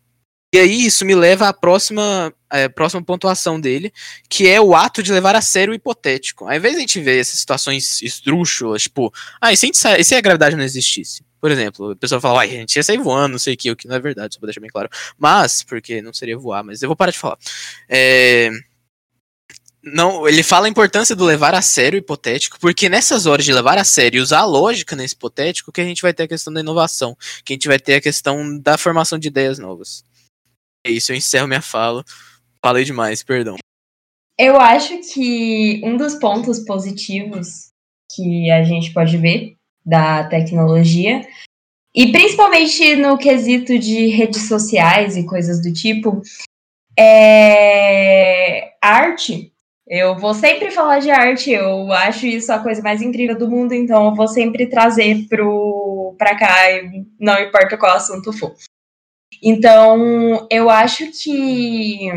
[0.55, 3.93] E aí isso me leva à próxima, é, próxima pontuação dele,
[4.31, 6.47] que é o ato de levar a sério o hipotético.
[6.47, 10.05] Ao invés de a gente ver essas situações esdrúxulas, tipo, ah, e se, a, e
[10.05, 11.23] se a gravidade não existisse?
[11.39, 13.71] Por exemplo, a pessoa fala, uai, a gente ia sair voando, não sei o que,
[13.71, 14.89] o que não é verdade, só pra deixar bem claro.
[15.19, 17.39] Mas, porque não seria voar, mas eu vou parar de falar.
[17.87, 18.51] É,
[19.93, 23.53] Não, ele fala a importância do levar a sério o hipotético, porque nessas horas de
[23.53, 26.29] levar a sério e usar a lógica nesse hipotético, que a gente vai ter a
[26.29, 30.05] questão da inovação, que a gente vai ter a questão da formação de ideias novas.
[30.87, 32.05] É isso, eu encerro minha fala.
[32.65, 33.57] Falei demais, perdão.
[34.39, 37.69] Eu acho que um dos pontos positivos
[38.15, 41.27] que a gente pode ver da tecnologia,
[41.95, 46.23] e principalmente no quesito de redes sociais e coisas do tipo,
[46.99, 49.53] é arte.
[49.89, 53.73] Eu vou sempre falar de arte, eu acho isso a coisa mais incrível do mundo,
[53.73, 56.55] então eu vou sempre trazer pro, pra cá,
[57.19, 58.55] não importa qual assunto for.
[59.43, 62.11] Então, eu acho que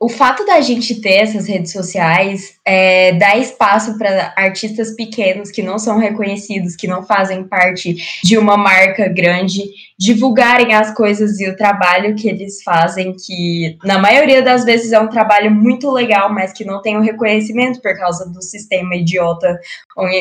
[0.00, 5.60] o fato da gente ter essas redes sociais é, dá espaço para artistas pequenos que
[5.60, 9.64] não são reconhecidos, que não fazem parte de uma marca grande,
[9.98, 15.00] divulgarem as coisas e o trabalho que eles fazem, que na maioria das vezes é
[15.00, 18.94] um trabalho muito legal, mas que não tem o um reconhecimento por causa do sistema
[18.94, 19.58] idiota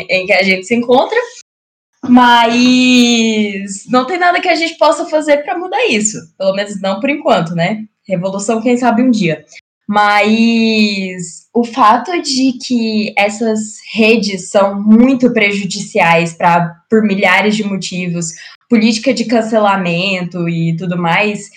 [0.09, 1.19] em que a gente se encontra.
[2.09, 6.99] Mas não tem nada que a gente possa fazer para mudar isso, pelo menos não
[6.99, 7.83] por enquanto, né?
[8.07, 9.43] Revolução, quem sabe um dia.
[9.87, 18.27] Mas o fato de que essas redes são muito prejudiciais para por milhares de motivos,
[18.69, 21.49] política de cancelamento e tudo mais,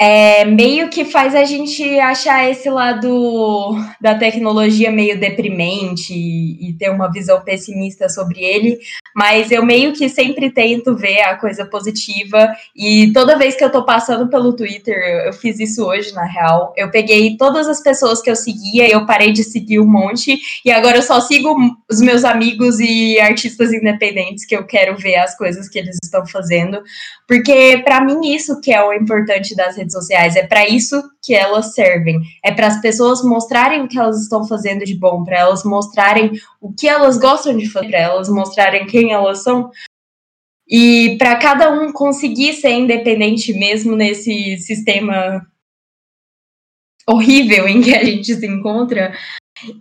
[0.00, 6.72] é, meio que faz a gente achar esse lado da tecnologia meio deprimente e, e,
[6.74, 8.78] ter uma visão pessimista sobre ele,
[9.12, 13.72] mas eu meio que sempre tento ver a coisa positiva e toda vez que eu
[13.72, 18.22] tô passando pelo Twitter, eu fiz isso hoje na real, eu peguei todas as pessoas
[18.22, 21.56] que eu seguia, eu parei de seguir um monte e agora eu só sigo
[21.90, 26.24] os meus amigos e artistas independentes que eu quero ver as coisas que eles estão
[26.24, 26.80] fazendo,
[27.26, 31.34] porque para mim isso que é o importante das redes sociais, é para isso que
[31.34, 32.20] elas servem.
[32.44, 36.32] É para as pessoas mostrarem o que elas estão fazendo de bom, para elas mostrarem
[36.60, 39.70] o que elas gostam de fazer, para elas mostrarem quem elas são.
[40.68, 45.46] E para cada um conseguir ser independente mesmo nesse sistema
[47.08, 49.14] horrível em que a gente se encontra,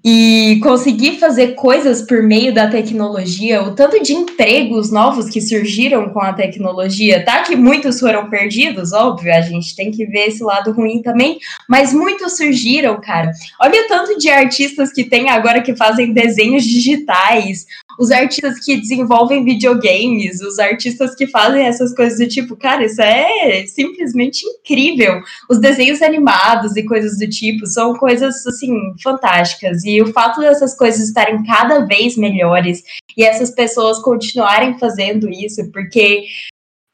[0.03, 6.09] e conseguir fazer coisas por meio da tecnologia, o tanto de empregos novos que surgiram
[6.09, 7.43] com a tecnologia, tá?
[7.43, 11.37] Que muitos foram perdidos, óbvio, a gente tem que ver esse lado ruim também,
[11.67, 13.31] mas muitos surgiram, cara.
[13.61, 17.65] Olha o tanto de artistas que tem agora que fazem desenhos digitais,
[17.99, 23.01] os artistas que desenvolvem videogames, os artistas que fazem essas coisas do tipo, cara, isso
[23.01, 25.21] é simplesmente incrível.
[25.49, 29.83] Os desenhos animados e coisas do tipo são coisas assim fantásticas.
[29.83, 32.83] E o fato dessas coisas estarem cada vez melhores
[33.15, 36.23] e essas pessoas continuarem fazendo isso, porque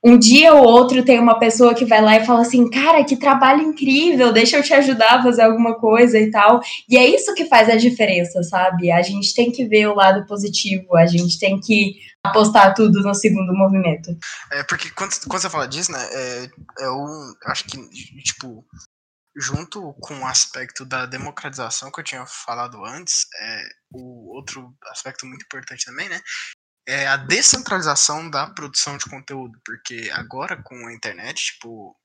[0.04, 3.16] um dia ou outro tem uma pessoa que vai lá e fala assim, cara, que
[3.16, 6.60] trabalho incrível, deixa eu te ajudar a fazer alguma coisa e tal.
[6.90, 8.92] E é isso que faz a diferença, sabe?
[8.92, 13.16] A gente tem que ver o lado positivo, a gente tem que apostar tudo no
[13.16, 14.18] segundo movimento.
[14.52, 16.50] É, porque quando, quando você fala disso, né, é,
[16.82, 17.78] é um, acho que,
[18.24, 18.66] tipo,
[19.36, 25.26] junto com o aspecto da democratização que eu tinha falado antes, é, o outro aspecto
[25.26, 26.22] muito importante também, né,
[26.86, 31.96] é a descentralização da produção de conteúdo, porque agora com a internet, tipo,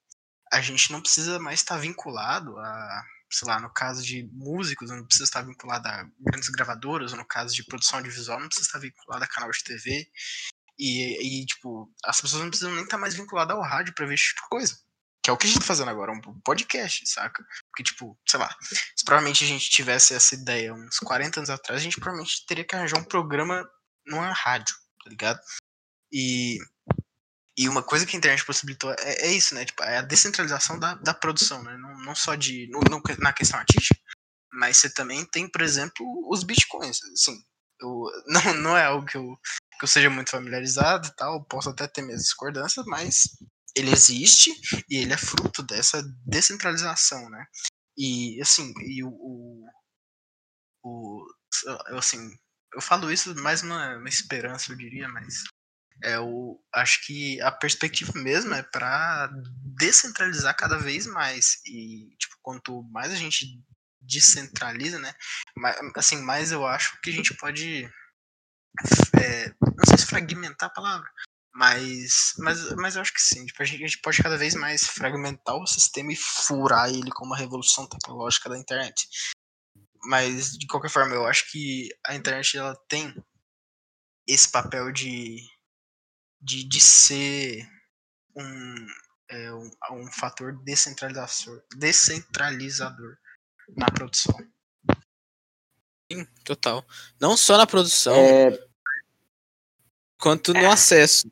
[0.52, 5.04] a gente não precisa mais estar vinculado a, sei lá, no caso de músicos, não
[5.04, 9.24] precisa estar vinculado a grandes gravadoras, no caso de produção audiovisual, não precisa estar vinculado
[9.24, 10.08] a canal de TV.
[10.78, 14.14] E, e tipo, as pessoas não precisam nem estar mais vinculadas ao rádio para ver
[14.14, 14.78] esse tipo de coisa.
[15.20, 17.44] Que é o que a gente tá fazendo agora, um podcast, saca?
[17.68, 18.56] Porque, tipo, sei lá,
[18.96, 22.64] se provavelmente a gente tivesse essa ideia uns 40 anos atrás, a gente provavelmente teria
[22.64, 23.68] que arranjar um programa
[24.08, 25.40] numa rádio, tá ligado?
[26.12, 26.58] E,
[27.56, 29.64] e uma coisa que a internet possibilitou é, é isso, né?
[29.64, 31.76] Tipo, é a descentralização da, da produção, né?
[31.76, 32.68] Não, não só de.
[32.70, 34.00] No, no, na questão artística,
[34.52, 36.98] mas você também tem, por exemplo, os bitcoins.
[37.12, 37.40] Assim,
[37.80, 39.36] eu, não, não é algo que eu,
[39.78, 43.28] que eu seja muito familiarizado e tal, posso até ter minhas discordâncias, mas
[43.76, 44.50] ele existe
[44.88, 47.46] e ele é fruto dessa descentralização, né?
[47.96, 49.66] E assim, e o, o,
[50.84, 51.26] o
[51.96, 52.30] assim,
[52.78, 55.42] eu falo isso mais uma, uma esperança, eu diria, mas
[56.00, 59.28] é o acho que a perspectiva mesmo é para
[59.76, 61.60] descentralizar cada vez mais.
[61.66, 63.60] E tipo quanto mais a gente
[64.00, 65.12] descentraliza né
[65.56, 67.84] mais, assim mais eu acho que a gente pode
[69.20, 71.10] é, não sei se fragmentar a palavra
[71.52, 73.44] mas mas, mas eu acho que sim.
[73.44, 77.10] Tipo, a, gente, a gente pode cada vez mais fragmentar o sistema e furar ele
[77.10, 79.08] com uma revolução tecnológica da internet
[80.04, 83.14] mas, de qualquer forma, eu acho que a internet ela tem
[84.26, 85.38] esse papel de,
[86.40, 87.66] de, de ser
[88.36, 88.86] um,
[89.30, 93.16] é, um, um fator descentralizador, descentralizador
[93.76, 94.36] na produção.
[96.10, 96.84] Sim, total.
[97.20, 98.68] Não só na produção, É,
[100.18, 101.30] quanto no acesso.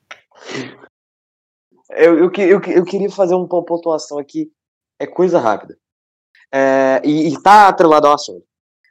[1.90, 4.52] eu, eu, que- eu, eu queria fazer uma pontuação aqui.
[4.98, 5.78] É coisa rápida.
[6.52, 8.45] É, e, e tá atrelado ao assunto.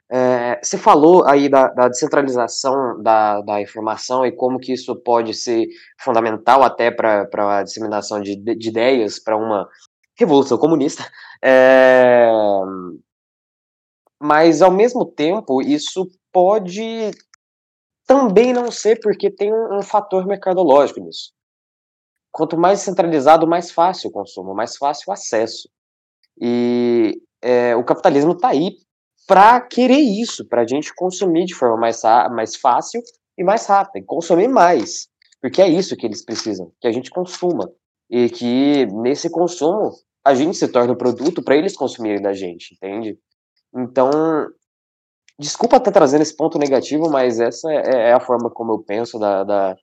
[0.08, 5.34] É, você falou aí da, da descentralização da, da informação e como que isso pode
[5.34, 5.66] ser
[6.00, 9.68] fundamental até para a disseminação de, de ideias para uma
[10.16, 11.04] revolução comunista.
[11.42, 12.28] É,
[14.20, 17.10] mas, ao mesmo tempo, isso pode
[18.06, 21.32] também não ser, porque tem um, um fator mercadológico nisso.
[22.30, 25.68] Quanto mais centralizado, mais fácil o consumo, mais fácil o acesso.
[26.40, 28.76] E é, o capitalismo está aí
[29.26, 33.02] para querer isso, para a gente consumir de forma mais, mais fácil
[33.36, 35.08] e mais rápida, consumir mais,
[35.40, 37.70] porque é isso que eles precisam, que a gente consuma
[38.08, 39.92] e que nesse consumo
[40.24, 43.18] a gente se torna o produto para eles consumirem da gente, entende?
[43.74, 44.10] Então,
[45.38, 49.18] desculpa estar trazendo esse ponto negativo, mas essa é, é a forma como eu penso
[49.18, 49.76] da, da,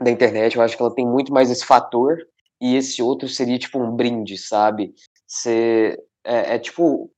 [0.00, 0.56] da internet.
[0.56, 2.18] Eu acho que ela tem muito mais esse fator
[2.60, 4.94] e esse outro seria tipo um brinde, sabe?
[5.26, 7.10] Ser, é, é tipo,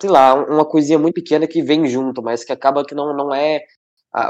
[0.00, 3.34] sei lá, uma coisinha muito pequena que vem junto, mas que acaba que não, não
[3.34, 3.64] é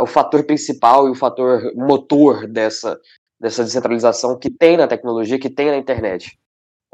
[0.00, 2.98] o fator principal e o fator motor dessa,
[3.38, 6.38] dessa descentralização que tem na tecnologia, que tem na internet.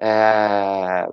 [0.01, 1.07] É,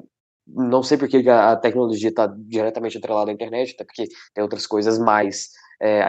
[0.47, 4.97] não sei porque a tecnologia está diretamente atrelada à internet, até porque tem outras coisas
[4.97, 5.49] mais
[5.80, 6.01] é,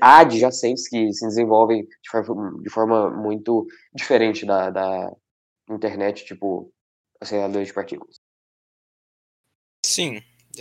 [0.00, 5.12] adjacentes que se desenvolvem de forma, de forma muito diferente da, da
[5.68, 6.72] internet, tipo
[7.20, 8.16] aceleradores de partículas.
[9.84, 10.20] Sim,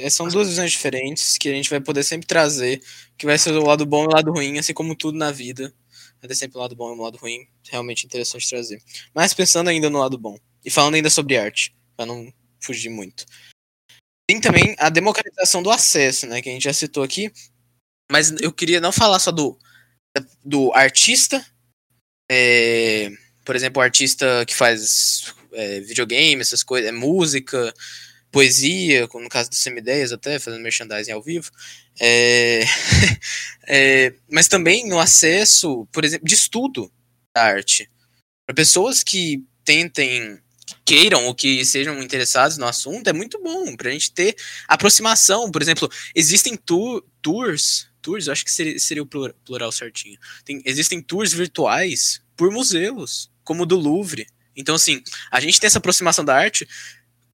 [0.10, 2.82] são duas visões diferentes que a gente vai poder sempre trazer,
[3.18, 5.74] que vai ser o lado bom e o lado ruim, assim como tudo na vida.
[6.22, 8.82] Vai ter sempre o lado bom e o lado ruim, realmente interessante trazer.
[9.14, 13.26] Mas pensando ainda no lado bom, e falando ainda sobre arte, para não fugir muito.
[14.30, 17.32] Tem também a democratização do acesso, né, que a gente já citou aqui,
[18.12, 19.58] mas eu queria não falar só do,
[20.44, 21.44] do artista,
[22.30, 23.10] é,
[23.44, 27.74] por exemplo, o artista que faz é, videogame, essas coisas, é música,
[28.32, 31.52] poesia, no caso do Semideias até, fazendo merchandising ao vivo,
[32.00, 32.64] é,
[33.68, 36.92] é, mas também no acesso, por exemplo, de estudo
[37.34, 37.90] da arte.
[38.46, 40.40] Para pessoas que tentem
[40.86, 44.36] queiram ou que sejam interessados no assunto, é muito bom para a gente ter
[44.68, 45.52] aproximação.
[45.52, 50.18] Por exemplo, existem tu tours, tours, eu acho que seria, seria o plural certinho.
[50.44, 54.28] Tem, existem tours virtuais por museus, como o do Louvre.
[54.56, 55.02] Então, assim,
[55.32, 56.68] a gente tem essa aproximação da arte.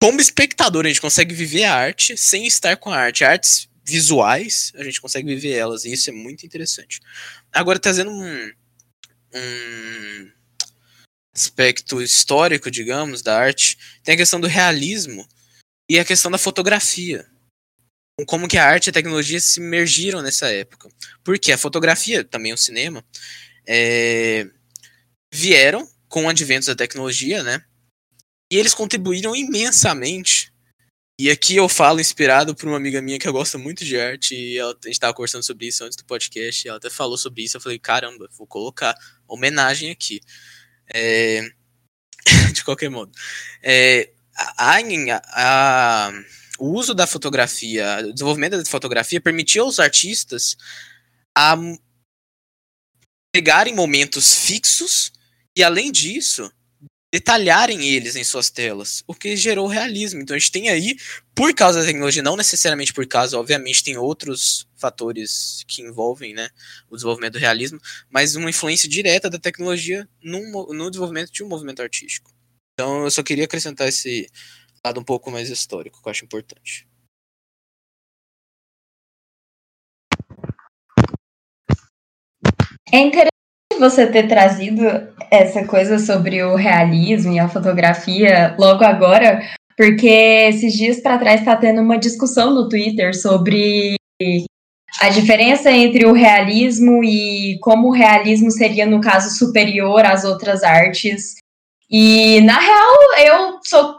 [0.01, 3.23] Como espectador, a gente consegue viver a arte sem estar com a arte.
[3.23, 6.99] Artes visuais, a gente consegue viver elas, e isso é muito interessante.
[7.53, 8.51] Agora, trazendo um,
[9.33, 10.31] um
[11.33, 15.27] aspecto histórico, digamos, da arte, tem a questão do realismo
[15.89, 17.25] e a questão da fotografia.
[18.25, 20.89] Como que a arte e a tecnologia se emergiram nessa época.
[21.23, 23.03] Porque a fotografia, também o cinema,
[23.67, 24.47] é,
[25.33, 27.63] vieram com o advento da tecnologia, né?
[28.51, 30.53] E eles contribuíram imensamente.
[31.19, 34.35] E aqui eu falo inspirado por uma amiga minha que eu gosto muito de arte,
[34.35, 37.17] e ela, a gente estava conversando sobre isso antes do podcast, e ela até falou
[37.17, 38.93] sobre isso, eu falei, caramba, vou colocar
[39.25, 40.19] homenagem aqui.
[40.93, 41.41] É,
[42.53, 43.11] de qualquer modo.
[43.63, 44.77] É, a,
[45.29, 46.11] a,
[46.59, 50.57] o uso da fotografia, o desenvolvimento da fotografia permitiu aos artistas
[51.37, 51.57] a
[53.33, 55.11] pegarem momentos fixos
[55.55, 56.51] e, além disso,
[57.15, 60.21] detalharem eles em suas telas, o que gerou realismo.
[60.21, 60.97] Então a gente tem aí,
[61.33, 66.49] por causa da tecnologia, não necessariamente por causa, obviamente tem outros fatores que envolvem né,
[66.89, 71.47] o desenvolvimento do realismo, mas uma influência direta da tecnologia no, no desenvolvimento de um
[71.47, 72.33] movimento artístico.
[72.73, 74.27] Então eu só queria acrescentar esse
[74.83, 76.85] lado um pouco mais histórico, que eu acho importante.
[82.91, 83.44] É interessante
[83.79, 84.83] você ter trazido
[85.31, 89.41] essa coisa sobre o realismo e a fotografia logo agora,
[89.77, 93.95] porque esses dias para trás está tendo uma discussão no Twitter sobre
[95.01, 100.63] a diferença entre o realismo e como o realismo seria, no caso, superior às outras
[100.63, 101.35] artes.
[101.89, 102.95] E, na real,
[103.25, 103.95] eu sou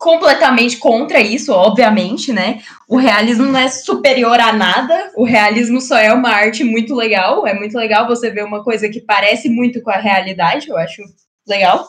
[0.00, 2.62] completamente contra isso, obviamente, né?
[2.88, 7.46] O realismo não é superior a nada, o realismo só é uma arte muito legal.
[7.46, 11.02] É muito legal você ver uma coisa que parece muito com a realidade, eu acho
[11.46, 11.86] legal.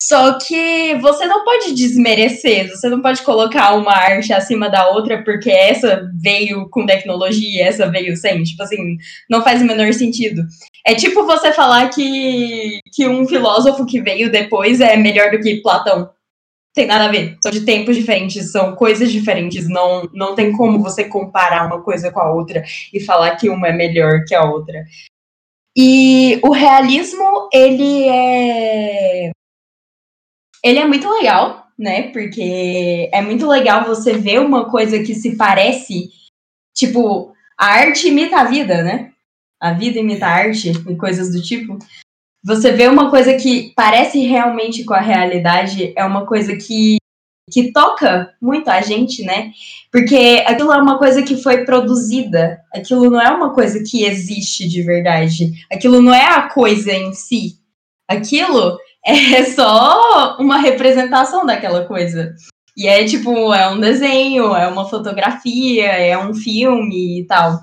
[0.00, 5.24] Só que você não pode desmerecer, você não pode colocar uma arte acima da outra
[5.24, 8.42] porque essa veio com tecnologia essa veio sem.
[8.42, 8.98] Tipo assim,
[9.30, 10.42] não faz o menor sentido.
[10.86, 15.62] É tipo você falar que, que um filósofo que veio depois é melhor do que
[15.62, 16.10] Platão
[16.76, 17.38] tem nada a ver.
[17.42, 19.66] São de tempos diferentes, são coisas diferentes.
[19.66, 22.62] Não, não tem como você comparar uma coisa com a outra
[22.92, 24.84] e falar que uma é melhor que a outra.
[25.74, 29.30] E o realismo, ele é.
[30.62, 32.10] Ele é muito legal, né?
[32.12, 36.10] Porque é muito legal você ver uma coisa que se parece.
[36.76, 39.12] Tipo, a arte imita a vida, né?
[39.58, 41.78] A vida imita a arte e coisas do tipo
[42.46, 46.96] você vê uma coisa que parece realmente com a realidade, é uma coisa que,
[47.50, 49.50] que toca muito a gente, né?
[49.90, 54.68] Porque aquilo é uma coisa que foi produzida, aquilo não é uma coisa que existe
[54.68, 57.58] de verdade, aquilo não é a coisa em si,
[58.06, 62.32] aquilo é só uma representação daquela coisa.
[62.76, 67.58] E é tipo, é um desenho, é uma fotografia, é um filme e tal.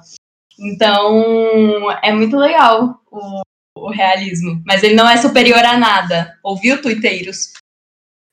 [0.59, 3.41] Então, é muito legal o,
[3.87, 4.61] o realismo.
[4.65, 6.39] Mas ele não é superior a nada.
[6.43, 7.53] Ouviu, tuiteiros?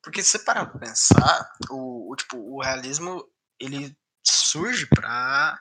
[0.02, 3.24] Porque se você parar pra pensar, o, o, tipo, o realismo,
[3.60, 3.94] ele
[4.26, 5.58] surge pra,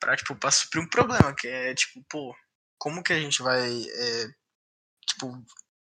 [0.00, 2.34] pra, tipo, pra suprir um problema, que é, tipo, pô,
[2.78, 4.26] como que a gente vai, é,
[5.06, 5.44] tipo,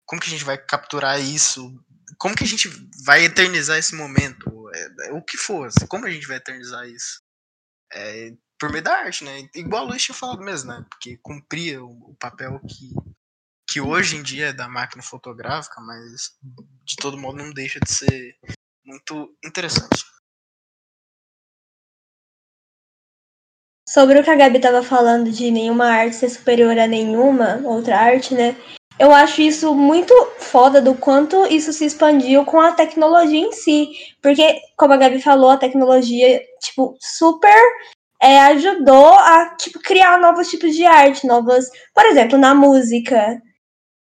[0.05, 1.71] como que a gente vai capturar isso?
[2.17, 2.67] Como que a gente
[3.05, 4.69] vai eternizar esse momento?
[4.73, 7.21] É, é, o que for, assim, como a gente vai eternizar isso?
[7.93, 9.47] É, por meio da arte, né?
[9.55, 10.85] Igual o Luiz tinha falado mesmo, né?
[10.89, 12.91] Porque cumpria o, o papel que,
[13.71, 16.35] que hoje em dia é da máquina fotográfica, mas
[16.83, 18.35] de todo modo não deixa de ser
[18.83, 20.03] muito interessante.
[23.87, 27.97] Sobre o que a Gabi estava falando de nenhuma arte ser superior a nenhuma outra
[27.97, 28.55] arte, né?
[28.99, 33.89] Eu acho isso muito foda do quanto isso se expandiu com a tecnologia em si.
[34.21, 37.55] Porque, como a Gabi falou, a tecnologia, tipo, super
[38.21, 41.69] é, ajudou a tipo, criar novos tipos de arte, novas.
[41.95, 43.41] Por exemplo, na música.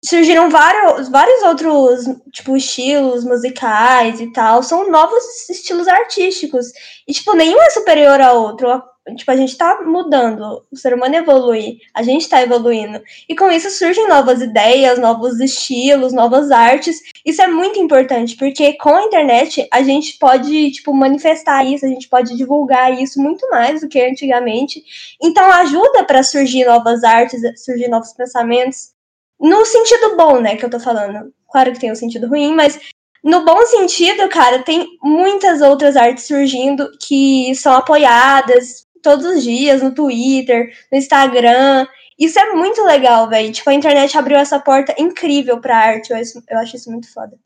[0.04, 4.64] Surgiram vários, vários outros tipo, estilos musicais e tal.
[4.64, 6.68] São novos estilos artísticos.
[7.08, 8.70] E, tipo, nenhum é superior ao outro
[9.16, 13.02] tipo, a gente tá mudando, o ser humano evolui, a gente tá evoluindo.
[13.28, 17.02] E com isso surgem novas ideias, novos estilos, novas artes.
[17.26, 21.90] Isso é muito importante, porque com a internet a gente pode, tipo, manifestar isso, a
[21.90, 24.84] gente pode divulgar isso muito mais do que antigamente.
[25.22, 28.99] Então ajuda para surgir novas artes, surgir novos pensamentos.
[29.40, 31.32] No sentido bom, né, que eu tô falando.
[31.50, 32.78] Claro que tem um sentido ruim, mas
[33.24, 39.82] no bom sentido, cara, tem muitas outras artes surgindo que são apoiadas, todos os dias
[39.82, 41.88] no Twitter, no Instagram.
[42.20, 43.52] Isso é muito legal, velho.
[43.52, 46.12] Tipo, a internet abriu essa porta incrível pra arte.
[46.12, 47.38] Eu acho, eu acho isso muito foda.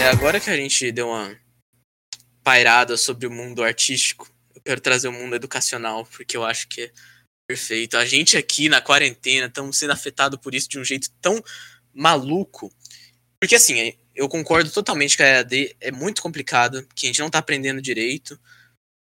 [0.00, 1.47] É, agora que a gente deu uma
[2.48, 6.82] pairada sobre o mundo artístico, eu quero trazer o mundo educacional, porque eu acho que
[6.82, 6.90] é
[7.46, 7.96] perfeito.
[7.96, 11.42] A gente aqui na quarentena estamos sendo afetados por isso de um jeito tão
[11.94, 12.72] maluco
[13.40, 17.30] porque assim, eu concordo totalmente que a EAD é muito complicada, que a gente não
[17.30, 18.38] tá aprendendo direito,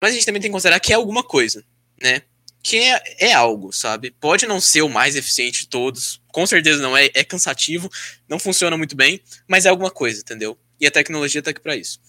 [0.02, 1.64] mas a gente também tem que considerar que é alguma coisa,
[2.02, 2.22] né?
[2.62, 4.10] Que é, é algo, sabe?
[4.10, 7.88] Pode não ser o mais eficiente de todos, com certeza não é, é cansativo,
[8.28, 10.58] não funciona muito bem, mas é alguma coisa, entendeu?
[10.80, 12.00] E a tecnologia tá aqui para isso.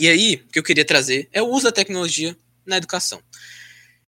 [0.00, 2.34] E aí, o que eu queria trazer é o uso da tecnologia
[2.64, 3.22] na educação.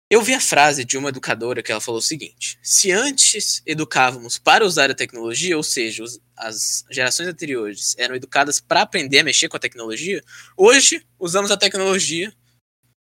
[0.08, 4.38] Eu vi a frase de uma educadora que ela falou o seguinte: se antes educávamos
[4.38, 6.04] para usar a tecnologia, ou seja,
[6.38, 10.24] as gerações anteriores eram educadas para aprender a mexer com a tecnologia,
[10.56, 12.32] hoje usamos a tecnologia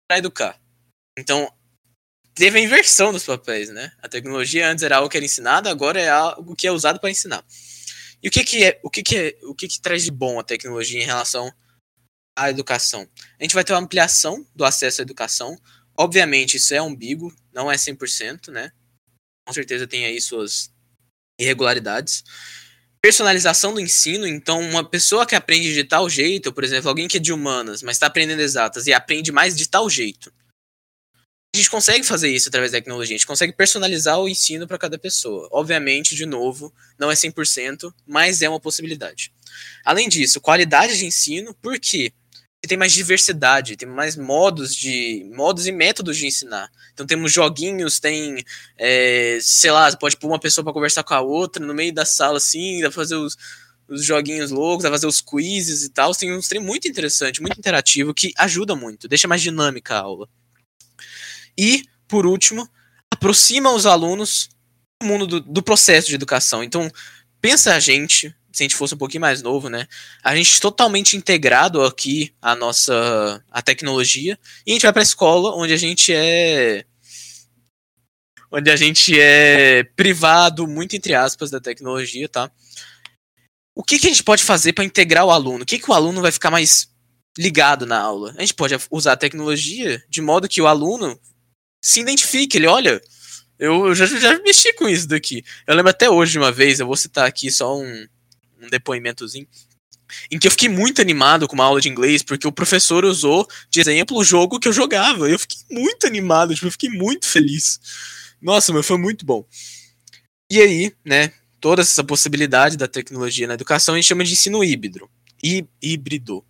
[0.06, 0.60] para educar.
[1.18, 1.50] Então,
[2.34, 3.90] teve a inversão dos papéis, né?
[4.02, 7.08] A tecnologia antes era algo que era ensinado, agora é algo que é usado para
[7.10, 7.42] ensinar.
[8.22, 10.38] E o que que é, o que que é, o que que traz de bom
[10.38, 11.50] a tecnologia em relação
[12.36, 13.08] à educação?
[13.40, 15.58] A gente vai ter uma ampliação do acesso à educação,
[15.98, 18.70] Obviamente, isso é umbigo, não é 100%, né?
[19.46, 20.70] Com certeza tem aí suas
[21.40, 22.22] irregularidades.
[23.00, 27.16] Personalização do ensino, então uma pessoa que aprende de tal jeito, por exemplo, alguém que
[27.16, 30.32] é de humanas, mas está aprendendo exatas e aprende mais de tal jeito.
[31.54, 34.76] A gente consegue fazer isso através da tecnologia, a gente consegue personalizar o ensino para
[34.76, 35.48] cada pessoa.
[35.50, 39.32] Obviamente, de novo, não é 100%, mas é uma possibilidade.
[39.82, 42.12] Além disso, qualidade de ensino, por quê?
[42.66, 46.70] Tem mais diversidade, tem mais modos de modos e métodos de ensinar.
[46.92, 48.44] Então temos joguinhos, tem,
[48.78, 52.04] é, sei lá, pode pôr uma pessoa para conversar com a outra no meio da
[52.04, 53.36] sala assim, dá pra fazer os,
[53.88, 56.14] os joguinhos loucos, dá pra fazer os quizzes e tal.
[56.14, 60.28] Tem um trem muito interessante, muito interativo que ajuda muito, deixa mais dinâmica a aula.
[61.58, 62.68] E, por último,
[63.10, 64.48] aproxima os alunos
[65.00, 66.62] do mundo do, do processo de educação.
[66.62, 66.90] Então,
[67.40, 69.86] pensa a gente, se a gente fosse um pouquinho mais novo, né?
[70.24, 75.04] A gente totalmente integrado aqui a nossa a tecnologia e a gente vai para a
[75.04, 76.86] escola onde a gente é
[78.50, 82.50] onde a gente é privado muito entre aspas da tecnologia, tá?
[83.74, 85.62] O que, que a gente pode fazer para integrar o aluno?
[85.64, 86.88] O que, que o aluno vai ficar mais
[87.36, 88.34] ligado na aula?
[88.38, 91.20] A gente pode usar a tecnologia de modo que o aluno
[91.84, 93.02] se identifique, ele olha,
[93.58, 95.44] eu já, já mexi com isso daqui.
[95.66, 98.06] Eu lembro até hoje uma vez, eu vou citar aqui só um,
[98.60, 99.46] um depoimentozinho,
[100.30, 103.48] em que eu fiquei muito animado com uma aula de inglês, porque o professor usou
[103.70, 105.28] de exemplo o jogo que eu jogava.
[105.28, 107.80] Eu fiquei muito animado, tipo, eu fiquei muito feliz.
[108.40, 109.44] Nossa, mas foi muito bom.
[110.50, 114.62] E aí, né, toda essa possibilidade da tecnologia na educação a gente chama de ensino
[114.62, 115.08] híbrido.
[115.42, 116.44] Hí híbrido.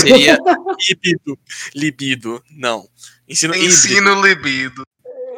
[0.00, 0.38] Seria
[0.88, 1.38] híbrido,
[1.74, 2.88] libido, não.
[3.28, 4.82] Ensino, ensino libido.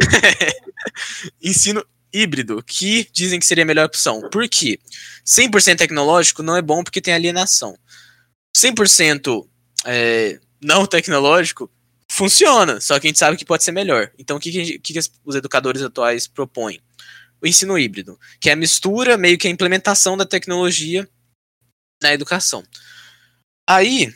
[1.42, 4.28] ensino híbrido, que dizem que seria a melhor opção.
[4.30, 4.78] Por quê?
[5.26, 7.78] 100% tecnológico não é bom porque tem alienação.
[8.56, 9.46] 100%
[9.84, 11.70] é, não tecnológico
[12.10, 14.10] funciona, só que a gente sabe que pode ser melhor.
[14.18, 16.80] Então, o que, que, que os educadores atuais propõem?
[17.40, 21.08] O ensino híbrido, que é a mistura, meio que a implementação da tecnologia
[22.02, 22.64] na educação.
[23.68, 24.12] Aí,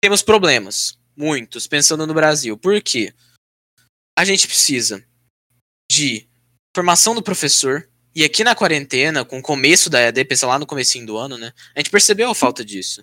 [0.00, 2.56] temos problemas, muitos, pensando no Brasil.
[2.56, 3.12] Por quê?
[4.16, 5.04] A gente precisa
[5.90, 6.28] de
[6.76, 10.66] formação do professor, e aqui na quarentena, com o começo da EAD, pensa lá no
[10.66, 11.50] comecinho do ano, né?
[11.74, 13.02] A gente percebeu a falta disso.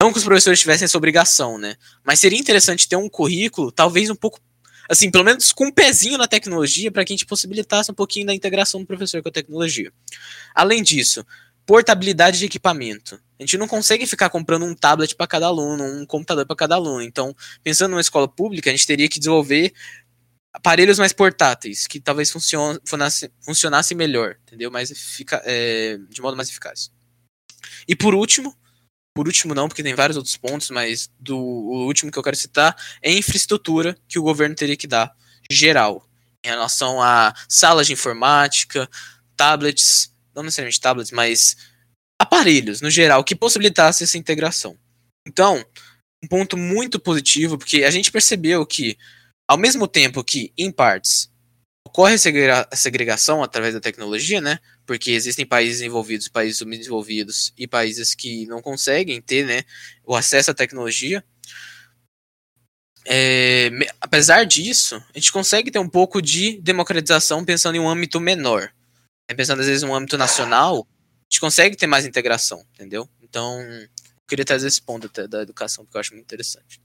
[0.00, 1.76] Não que os professores tivessem essa obrigação, né?
[2.02, 4.40] Mas seria interessante ter um currículo, talvez um pouco,
[4.88, 8.24] assim, pelo menos com um pezinho na tecnologia, para que a gente possibilitasse um pouquinho
[8.24, 9.92] da integração do professor com a tecnologia.
[10.54, 11.22] Além disso,
[11.66, 13.20] portabilidade de equipamento.
[13.38, 16.74] A gente não consegue ficar comprando um tablet para cada aluno, um computador para cada
[16.74, 17.02] aluno.
[17.02, 19.72] Então, pensando numa escola pública, a gente teria que desenvolver
[20.52, 24.70] aparelhos mais portáteis, que talvez funcion funcionasse, funcionasse melhor, entendeu?
[24.70, 26.90] Mais efica é, de modo mais eficaz.
[27.86, 28.56] E por último,
[29.14, 32.36] por último não, porque tem vários outros pontos, mas do o último que eu quero
[32.36, 35.14] citar é a infraestrutura que o governo teria que dar,
[35.50, 36.08] geral,
[36.44, 38.88] em relação a salas de informática,
[39.36, 41.56] tablets, não necessariamente tablets, mas
[42.20, 44.78] aparelhos, no geral, que possibilitasse essa integração.
[45.26, 45.64] Então,
[46.22, 48.98] um ponto muito positivo, porque a gente percebeu que,
[49.50, 51.28] ao mesmo tempo que, em partes,
[51.84, 54.60] ocorre a segrega- a segregação através da tecnologia, né?
[54.86, 59.64] Porque existem países envolvidos, países subdesenvolvidos e países que não conseguem ter, né,
[60.04, 61.24] o acesso à tecnologia.
[63.04, 63.70] É,
[64.00, 68.72] apesar disso, a gente consegue ter um pouco de democratização pensando em um âmbito menor.
[69.28, 73.08] É, Pensando às vezes em um âmbito nacional, a gente consegue ter mais integração, entendeu?
[73.20, 73.88] Então, eu
[74.28, 76.80] queria trazer esse ponto da educação, porque eu acho muito interessante.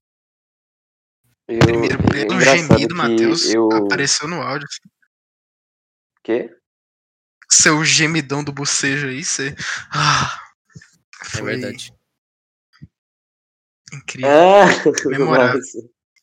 [1.48, 3.70] Eu, Primeiro, é pelo engraçado gemido, que Matheus, eu...
[3.72, 4.68] apareceu no áudio.
[6.24, 6.50] Quê?
[7.50, 9.56] Seu gemidão do bocejo aí, você.
[9.92, 10.40] Ah,
[11.22, 11.94] É foi verdade.
[13.94, 14.30] incrível.
[14.30, 14.66] Ah,
[15.10, 15.56] Memorável.
[15.60, 15.78] nossa.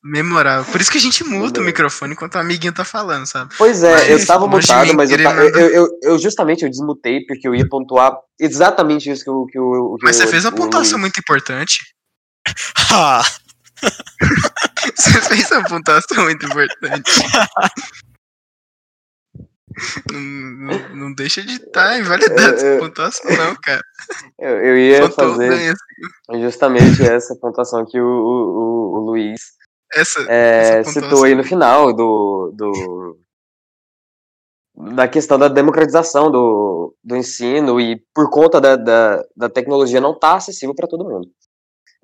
[0.04, 0.72] Memorável.
[0.72, 3.54] Por isso que a gente muta o microfone enquanto o amiguinho tá falando, sabe?
[3.56, 7.24] Pois é, Mas, eu tava mutado, mas eu, ta- eu, eu, eu justamente eu desmutei
[7.24, 10.50] porque eu ia pontuar exatamente isso que o que o que Mas você fez uma
[10.50, 11.78] pontuação muito importante.
[14.96, 17.10] Você fez uma pontuação muito importante.
[20.12, 23.80] Não, não- não deixa de estar invalidando essa pontuação, não, cara.
[24.38, 25.48] Eu, eu ia Pontuou fazer
[26.28, 29.40] bem, justamente essa pontuação que o, o, o Luiz
[29.94, 33.18] Essa, é, essa citou aí no final do, do
[34.94, 40.18] da questão da democratização do, do ensino e por conta da, da, da tecnologia não
[40.18, 41.28] tá acessível para todo mundo.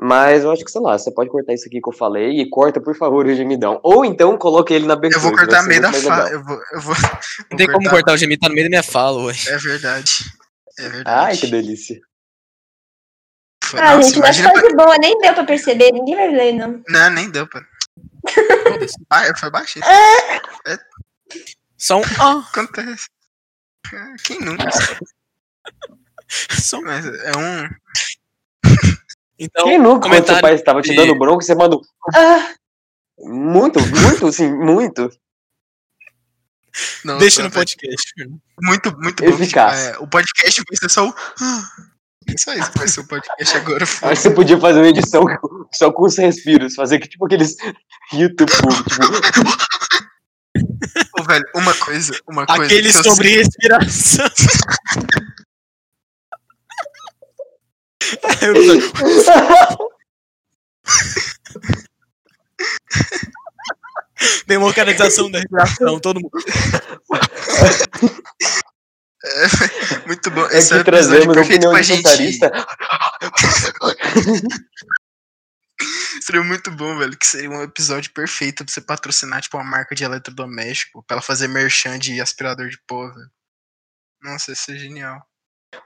[0.01, 2.49] Mas eu acho que, sei lá, você pode cortar isso aqui que eu falei e
[2.49, 3.81] corta, por favor, o gemidão.
[3.83, 5.19] Ou então coloque ele na abertura.
[5.25, 6.31] Eu vou cortar meio da fala.
[6.31, 6.95] Eu vou, eu vou,
[7.51, 9.35] não tem como cortar o gemido, tá no meio da minha fala, ué.
[9.49, 10.13] É verdade.
[10.79, 11.27] É verdade.
[11.31, 12.01] Ai, que delícia.
[13.65, 16.53] Foi- Ah, Nossa, gente, mas foi de boa, nem deu pra perceber, ninguém vai ler,
[16.53, 16.81] não.
[16.89, 17.59] Não, nem deu, pô.
[19.11, 19.85] Ah, foi baixinho.
[21.77, 22.03] Só um.
[22.21, 23.07] Ah, Acontece.
[23.93, 24.65] É, Quem nunca?
[26.61, 26.81] só.
[26.83, 27.69] Mas é um.
[29.39, 31.81] Então, Quem nunca, quando seu comentário pai estava te dando bronca, você manda um.
[32.15, 32.55] Ah!
[33.19, 35.11] Muito, muito, assim, muito.
[37.05, 38.13] Nossa, deixa no podcast.
[38.61, 39.29] Muito, muito bom.
[39.29, 39.87] Eficaz.
[39.87, 41.15] Tipo, é, o podcast vai ser só o.
[41.41, 41.69] Ah,
[42.39, 43.85] só isso que vai ser o podcast agora.
[44.03, 45.25] Acho que você podia fazer uma edição
[45.73, 47.57] só com os respiros, fazer que tipo aqueles
[48.13, 48.69] YouTube, tipo,
[51.19, 52.65] Ô, velho, uma coisa, uma coisa.
[52.65, 54.27] Aquele eu sobre respiração.
[64.47, 66.31] Democratização da respiração, todo mundo.
[66.43, 66.53] sei-
[70.07, 70.47] Muito bom.
[70.47, 72.03] é Esse é que episódio trazemos a perfeito opinião pra de gente.
[76.23, 77.17] Seria muito bom, velho.
[77.17, 81.03] Que seria um episódio perfeito pra você patrocinar, tipo, uma marca de eletrodoméstico.
[81.05, 83.31] Pra ela fazer merchan de aspirador de pó, velho.
[84.23, 85.23] Nossa, isso é genial.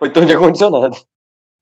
[0.00, 0.96] Ou então de ar-condicionado.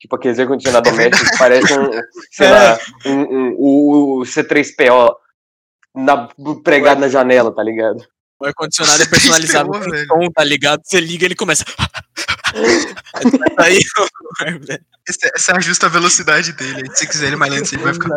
[0.01, 1.90] Tipo aqueles ar-condicionado É doméstico que parece um,
[2.32, 2.51] sei É.
[2.51, 5.14] lá, um, um- o, o C3PO
[5.94, 6.28] na,
[6.64, 8.03] pregado na janela, tá ligado?
[8.40, 10.80] O ar-condicionado é personalizável Ferrou, com som, tá ligado?
[10.84, 11.64] Você liga ele começa.
[13.59, 13.78] Aí.
[15.09, 16.88] Esse- Essa ajusta a velocidade dele.
[16.90, 18.14] Se você quiser ele mais lento, ele vai ficar.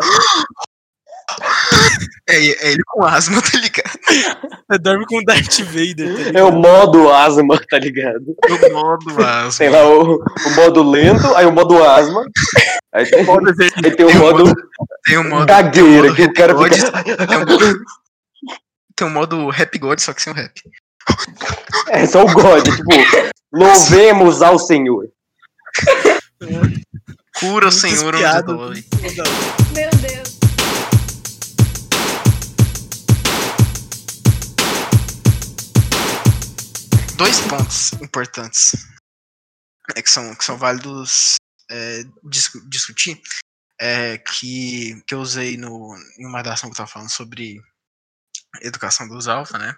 [2.29, 3.92] É, é ele com asma, tá ligado?
[4.13, 6.39] Você dorme com o Darth Vader, tá?
[6.39, 8.35] É o modo asma, tá ligado?
[8.49, 9.57] O modo asma.
[9.57, 12.25] Tem lá o, o modo lento, aí o modo asma.
[12.93, 14.53] Aí tem, aí tem o Tem o modo
[15.05, 15.45] Tem um modo.
[15.45, 17.27] gagueira, modo que o cara God, fica.
[17.27, 17.83] Tem um,
[18.95, 20.53] tem um modo rap god, só que sem o rap.
[21.89, 25.07] É só o God, tipo, louvemos ao Senhor.
[27.39, 28.83] Cura o Senhor onde dói.
[29.73, 30.22] Meu Deus.
[37.23, 38.73] Dois pontos importantes
[39.95, 41.35] é, que, são, que são válidos
[41.71, 43.21] é, discu- discutir,
[43.79, 47.63] é, que, que eu usei no, em uma redação que eu estava falando sobre
[48.61, 49.73] educação dos alfa, né?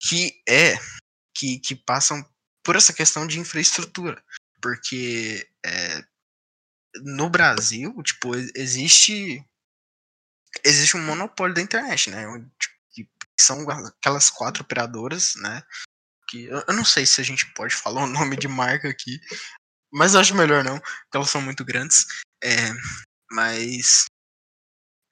[0.00, 0.74] Que é
[1.32, 2.20] que, que passam
[2.64, 4.20] por essa questão de infraestrutura.
[4.60, 6.04] Porque é,
[6.96, 9.40] no Brasil, tipo, existe
[10.64, 12.26] existe um monopólio da internet, né?
[12.26, 15.62] onde, tipo, que são aquelas quatro operadoras, né?
[16.32, 19.20] Que eu, não sei se a gente pode falar o nome de marca aqui,
[19.92, 22.06] mas acho melhor não, porque elas são muito grandes.
[22.42, 22.72] É,
[23.30, 24.06] mas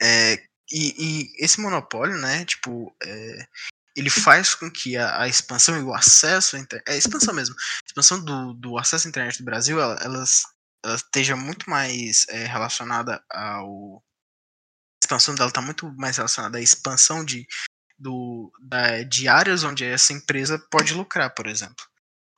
[0.00, 0.42] é,
[0.72, 2.46] e, e esse monopólio, né?
[2.46, 3.46] Tipo, é,
[3.94, 7.54] ele faz com que a, a expansão e o acesso internet, é a expansão mesmo,
[7.54, 10.44] a expansão do, do acesso à internet do Brasil, ela, elas,
[10.82, 14.02] ela esteja muito mais é, relacionada ao
[15.02, 17.46] a expansão dela está muito mais relacionada à expansão de,
[18.00, 21.84] do, da, de áreas onde essa empresa pode lucrar, por exemplo.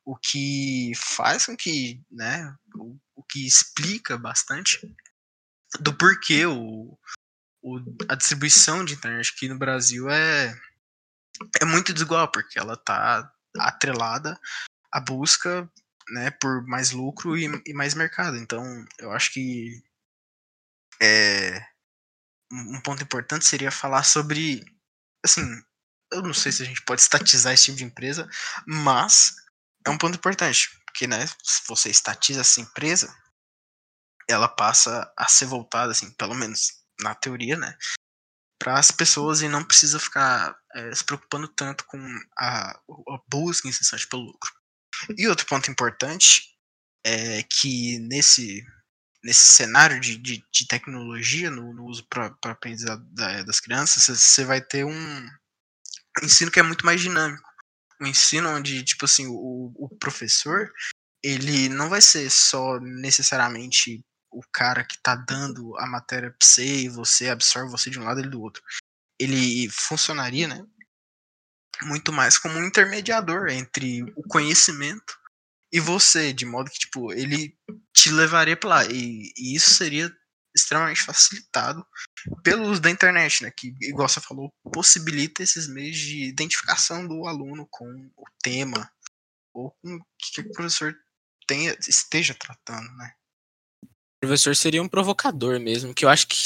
[0.04, 4.80] O que faz com que, né, o, o que explica bastante
[5.80, 6.98] do porquê o,
[7.62, 10.52] o, a distribuição de internet aqui no Brasil é,
[11.60, 14.38] é muito desigual, porque ela está atrelada
[14.90, 15.70] à busca
[16.10, 18.36] né, por mais lucro e, e mais mercado.
[18.36, 18.64] Então,
[18.98, 19.80] eu acho que
[21.00, 21.64] é,
[22.50, 24.64] um um ponto importante seria falar sobre,
[25.24, 25.42] assim,
[26.12, 28.28] eu não sei se a gente pode estatizar esse tipo de empresa,
[28.66, 29.34] mas
[29.86, 33.14] é um ponto importante, porque, né, se você estatiza essa empresa,
[34.28, 37.76] ela passa a ser voltada, assim, pelo menos na teoria, né,
[38.58, 41.98] para as pessoas e não precisa ficar eh, se preocupando tanto com
[42.38, 44.52] a, a busca incessante pelo lucro.
[45.18, 46.56] E outro ponto importante
[47.04, 48.64] é que nesse
[49.24, 54.44] nesse cenário de, de, de tecnologia no, no uso para aprendizado da- das crianças, você-
[54.44, 55.26] vai ter um
[56.22, 57.48] ensino que é muito mais dinâmico.
[58.00, 60.72] Um ensino onde, tipo assim, o, o professor,
[61.22, 66.64] ele não vai ser só necessariamente o cara que tá dando a matéria pra você
[66.84, 68.62] e você absorve você de um lado e do outro.
[69.20, 70.64] Ele funcionaria, né?
[71.82, 75.18] Muito mais como um intermediador entre o conhecimento
[75.72, 77.56] e você, de modo que, tipo, ele
[77.94, 78.84] te levaria pra lá.
[78.86, 80.12] E, e isso seria
[80.54, 81.84] extremamente facilitado
[82.42, 83.50] pelo uso da internet, né?
[83.56, 88.90] Que, igual você falou, possibilita esses meios de identificação do aluno com o tema
[89.54, 90.94] ou com o que, o professor
[91.46, 93.12] tenha, esteja tratando, né?
[93.84, 96.36] O professor seria um provocador mesmo, que eu acho que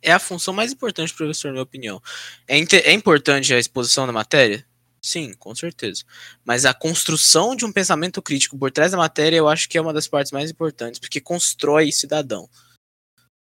[0.00, 2.02] é a função mais importante do professor, na minha opinião.
[2.48, 4.66] É, é importante a exposição da matéria?
[5.06, 6.02] Sim, com certeza.
[6.44, 9.80] Mas a construção de um pensamento crítico por trás da matéria, eu acho que é
[9.80, 12.48] uma das partes mais importantes, porque constrói cidadão.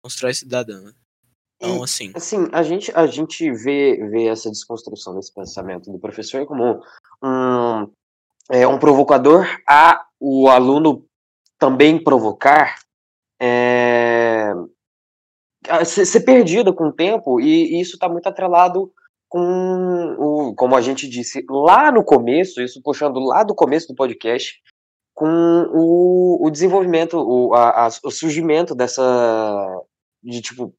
[0.04, 0.82] Constrói cidadão.
[0.82, 0.94] né?
[1.62, 6.00] Então, E, assim, Assim, a gente, a gente vê, vê essa desconstrução desse pensamento do
[6.00, 6.82] professor como
[7.24, 7.92] um,
[8.50, 11.06] é, um provocador a o aluno
[11.60, 12.80] também provocar
[13.40, 14.54] é,
[15.86, 18.92] ser perdido com o tempo, e, e isso está muito atrelado
[19.34, 23.96] com o, como a gente disse lá no começo, isso puxando lá do começo do
[23.96, 24.62] podcast,
[25.12, 25.26] com
[25.74, 29.02] o, o desenvolvimento, o, a, a- o surgimento dessa
[30.24, 30.72] de tipo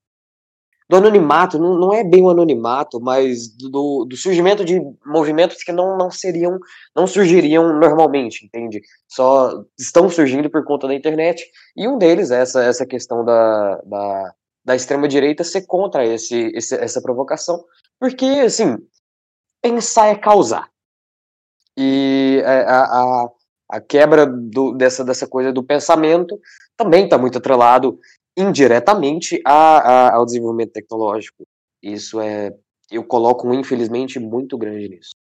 [0.88, 5.72] do anonimato, não, não é bem o anonimato, mas do, do surgimento de movimentos que
[5.72, 6.56] não, não seriam,
[6.94, 8.80] não surgiriam normalmente, entende?
[9.08, 11.44] Só estão surgindo por conta da internet,
[11.76, 14.32] e um deles é essa, essa questão da, da,
[14.64, 17.64] da extrema-direita ser contra esse, esse, essa provocação,
[17.98, 18.76] porque, assim,
[19.62, 20.68] pensar é causar.
[21.76, 23.28] E a, a,
[23.72, 26.38] a quebra do, dessa, dessa coisa do pensamento
[26.76, 27.98] também está muito atrelado
[28.36, 31.44] indiretamente a, a, ao desenvolvimento tecnológico.
[31.82, 32.52] Isso é,
[32.90, 35.14] eu coloco um infelizmente muito grande nisso.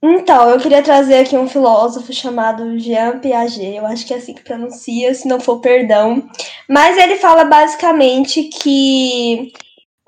[0.00, 4.32] Então, eu queria trazer aqui um filósofo chamado Jean Piaget, eu acho que é assim
[4.32, 6.28] que pronuncia, se não for perdão.
[6.68, 9.52] Mas ele fala basicamente que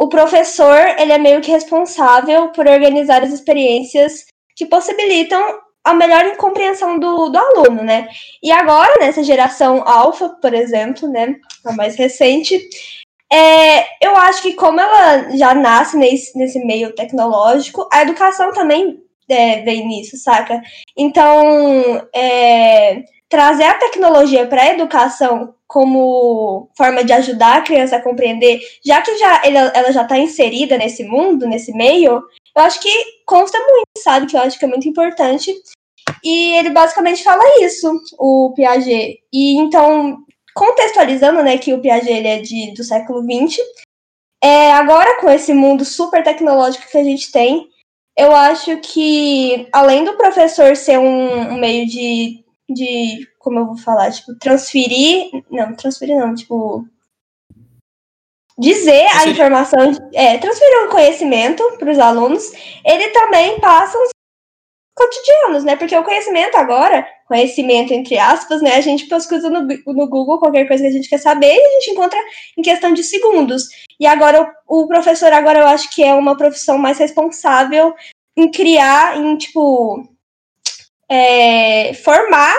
[0.00, 4.24] o professor, ele é meio que responsável por organizar as experiências
[4.56, 8.08] que possibilitam a melhor compreensão do, do aluno, né?
[8.42, 11.36] E agora, nessa geração alfa, por exemplo, né,
[11.66, 12.58] a mais recente,
[13.30, 19.02] é, eu acho que como ela já nasce nesse, nesse meio tecnológico, a educação também
[19.28, 20.62] é, vem nisso, saca?
[20.96, 28.02] Então, é, trazer a tecnologia para a educação como forma de ajudar a criança a
[28.02, 32.20] compreender, já que já ela, já está inserida nesse mundo, nesse meio,
[32.56, 32.92] Eu acho que
[33.24, 34.26] consta muito, sabe?
[34.26, 35.54] Que eu acho que é muito importante.
[36.24, 39.20] E ele basicamente fala isso, o Piaget.
[39.32, 40.18] E então,
[40.54, 43.60] contextualizando, né, que o Piaget ele é de, do século XX,
[44.42, 47.68] é, agora com esse mundo super tecnológico que a gente tem,
[48.18, 53.76] eu acho que, além do professor ser um, um meio de, de, como eu vou
[53.76, 56.86] falar, tipo, transferir, não, transferir não, tipo,
[58.58, 62.52] dizer a informação, é, transferir um conhecimento para os alunos,
[62.84, 64.10] ele também passa uns
[64.94, 65.74] cotidianos, né?
[65.74, 68.76] Porque o conhecimento agora, conhecimento entre aspas, né?
[68.76, 71.70] A gente pesquisa no, no Google qualquer coisa que a gente quer saber e a
[71.80, 72.20] gente encontra
[72.58, 73.64] em questão de segundos.
[73.98, 77.94] E agora o, o professor agora eu acho que é uma profissão mais responsável
[78.36, 80.06] em criar, em tipo
[81.10, 82.54] é, formar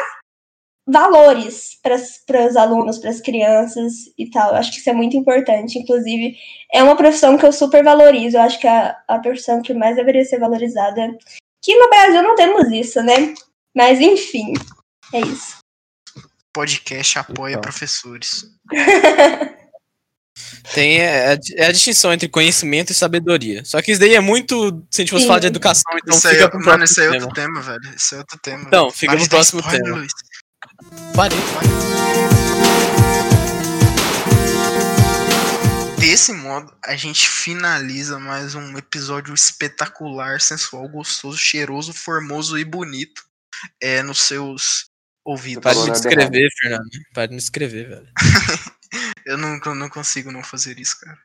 [0.91, 1.79] valores
[2.27, 4.51] para os alunos, para as crianças e tal.
[4.51, 5.79] Eu acho que isso é muito importante.
[5.79, 6.35] Inclusive,
[6.71, 8.37] é uma profissão que eu super valorizo.
[8.37, 11.15] Eu acho que é a, a profissão que mais deveria ser valorizada
[11.61, 13.33] que no Brasil não temos isso, né?
[13.75, 14.53] Mas enfim,
[15.13, 15.59] é isso.
[16.53, 17.61] Podcast apoia então.
[17.61, 18.45] professores.
[20.73, 23.63] Tem é, é, a distinção entre conhecimento e sabedoria.
[23.65, 24.83] Só que isso daí é muito.
[24.89, 25.27] Se a gente fosse Sim.
[25.27, 27.95] falar de educação, então isso fica aí, pro mano, isso é outro tema, velho.
[27.95, 28.63] Isso é outro tema.
[28.67, 28.93] Então, velho.
[28.93, 29.97] fica Pare pro próximo spoiler, tema.
[29.97, 30.11] Luiz.
[31.15, 31.37] Parei,
[35.97, 43.23] Desse modo, a gente finaliza mais um episódio espetacular, sensual, gostoso, cheiroso, formoso e bonito
[43.81, 44.87] é, nos seus
[45.23, 45.63] ouvidos.
[45.63, 46.89] Pare de escrever, Fernando.
[47.13, 48.07] Pare de escrever, velho.
[49.25, 51.17] eu não, não consigo não fazer isso, cara.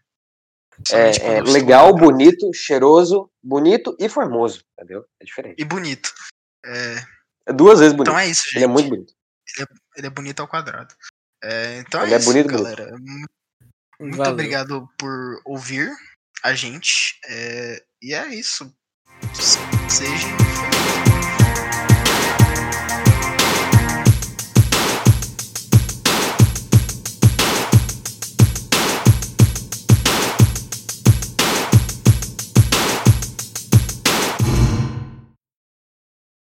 [0.93, 5.05] É, é legal, bonito, cheiroso, bonito e formoso, entendeu?
[5.21, 5.57] É diferente.
[5.59, 6.13] E bonito.
[6.65, 7.03] É...
[7.49, 8.11] é duas vezes bonito.
[8.11, 8.57] Então é isso, gente.
[8.57, 9.16] Ele é muito bonito.
[9.57, 10.95] Ele é, ele é bonito ao quadrado.
[11.43, 12.97] É, então ele é, é isso, bonito, galera.
[13.99, 14.33] Muito Valeu.
[14.33, 15.91] obrigado por ouvir
[16.43, 17.19] a gente.
[17.27, 18.75] É, e é isso.
[19.89, 20.27] Seja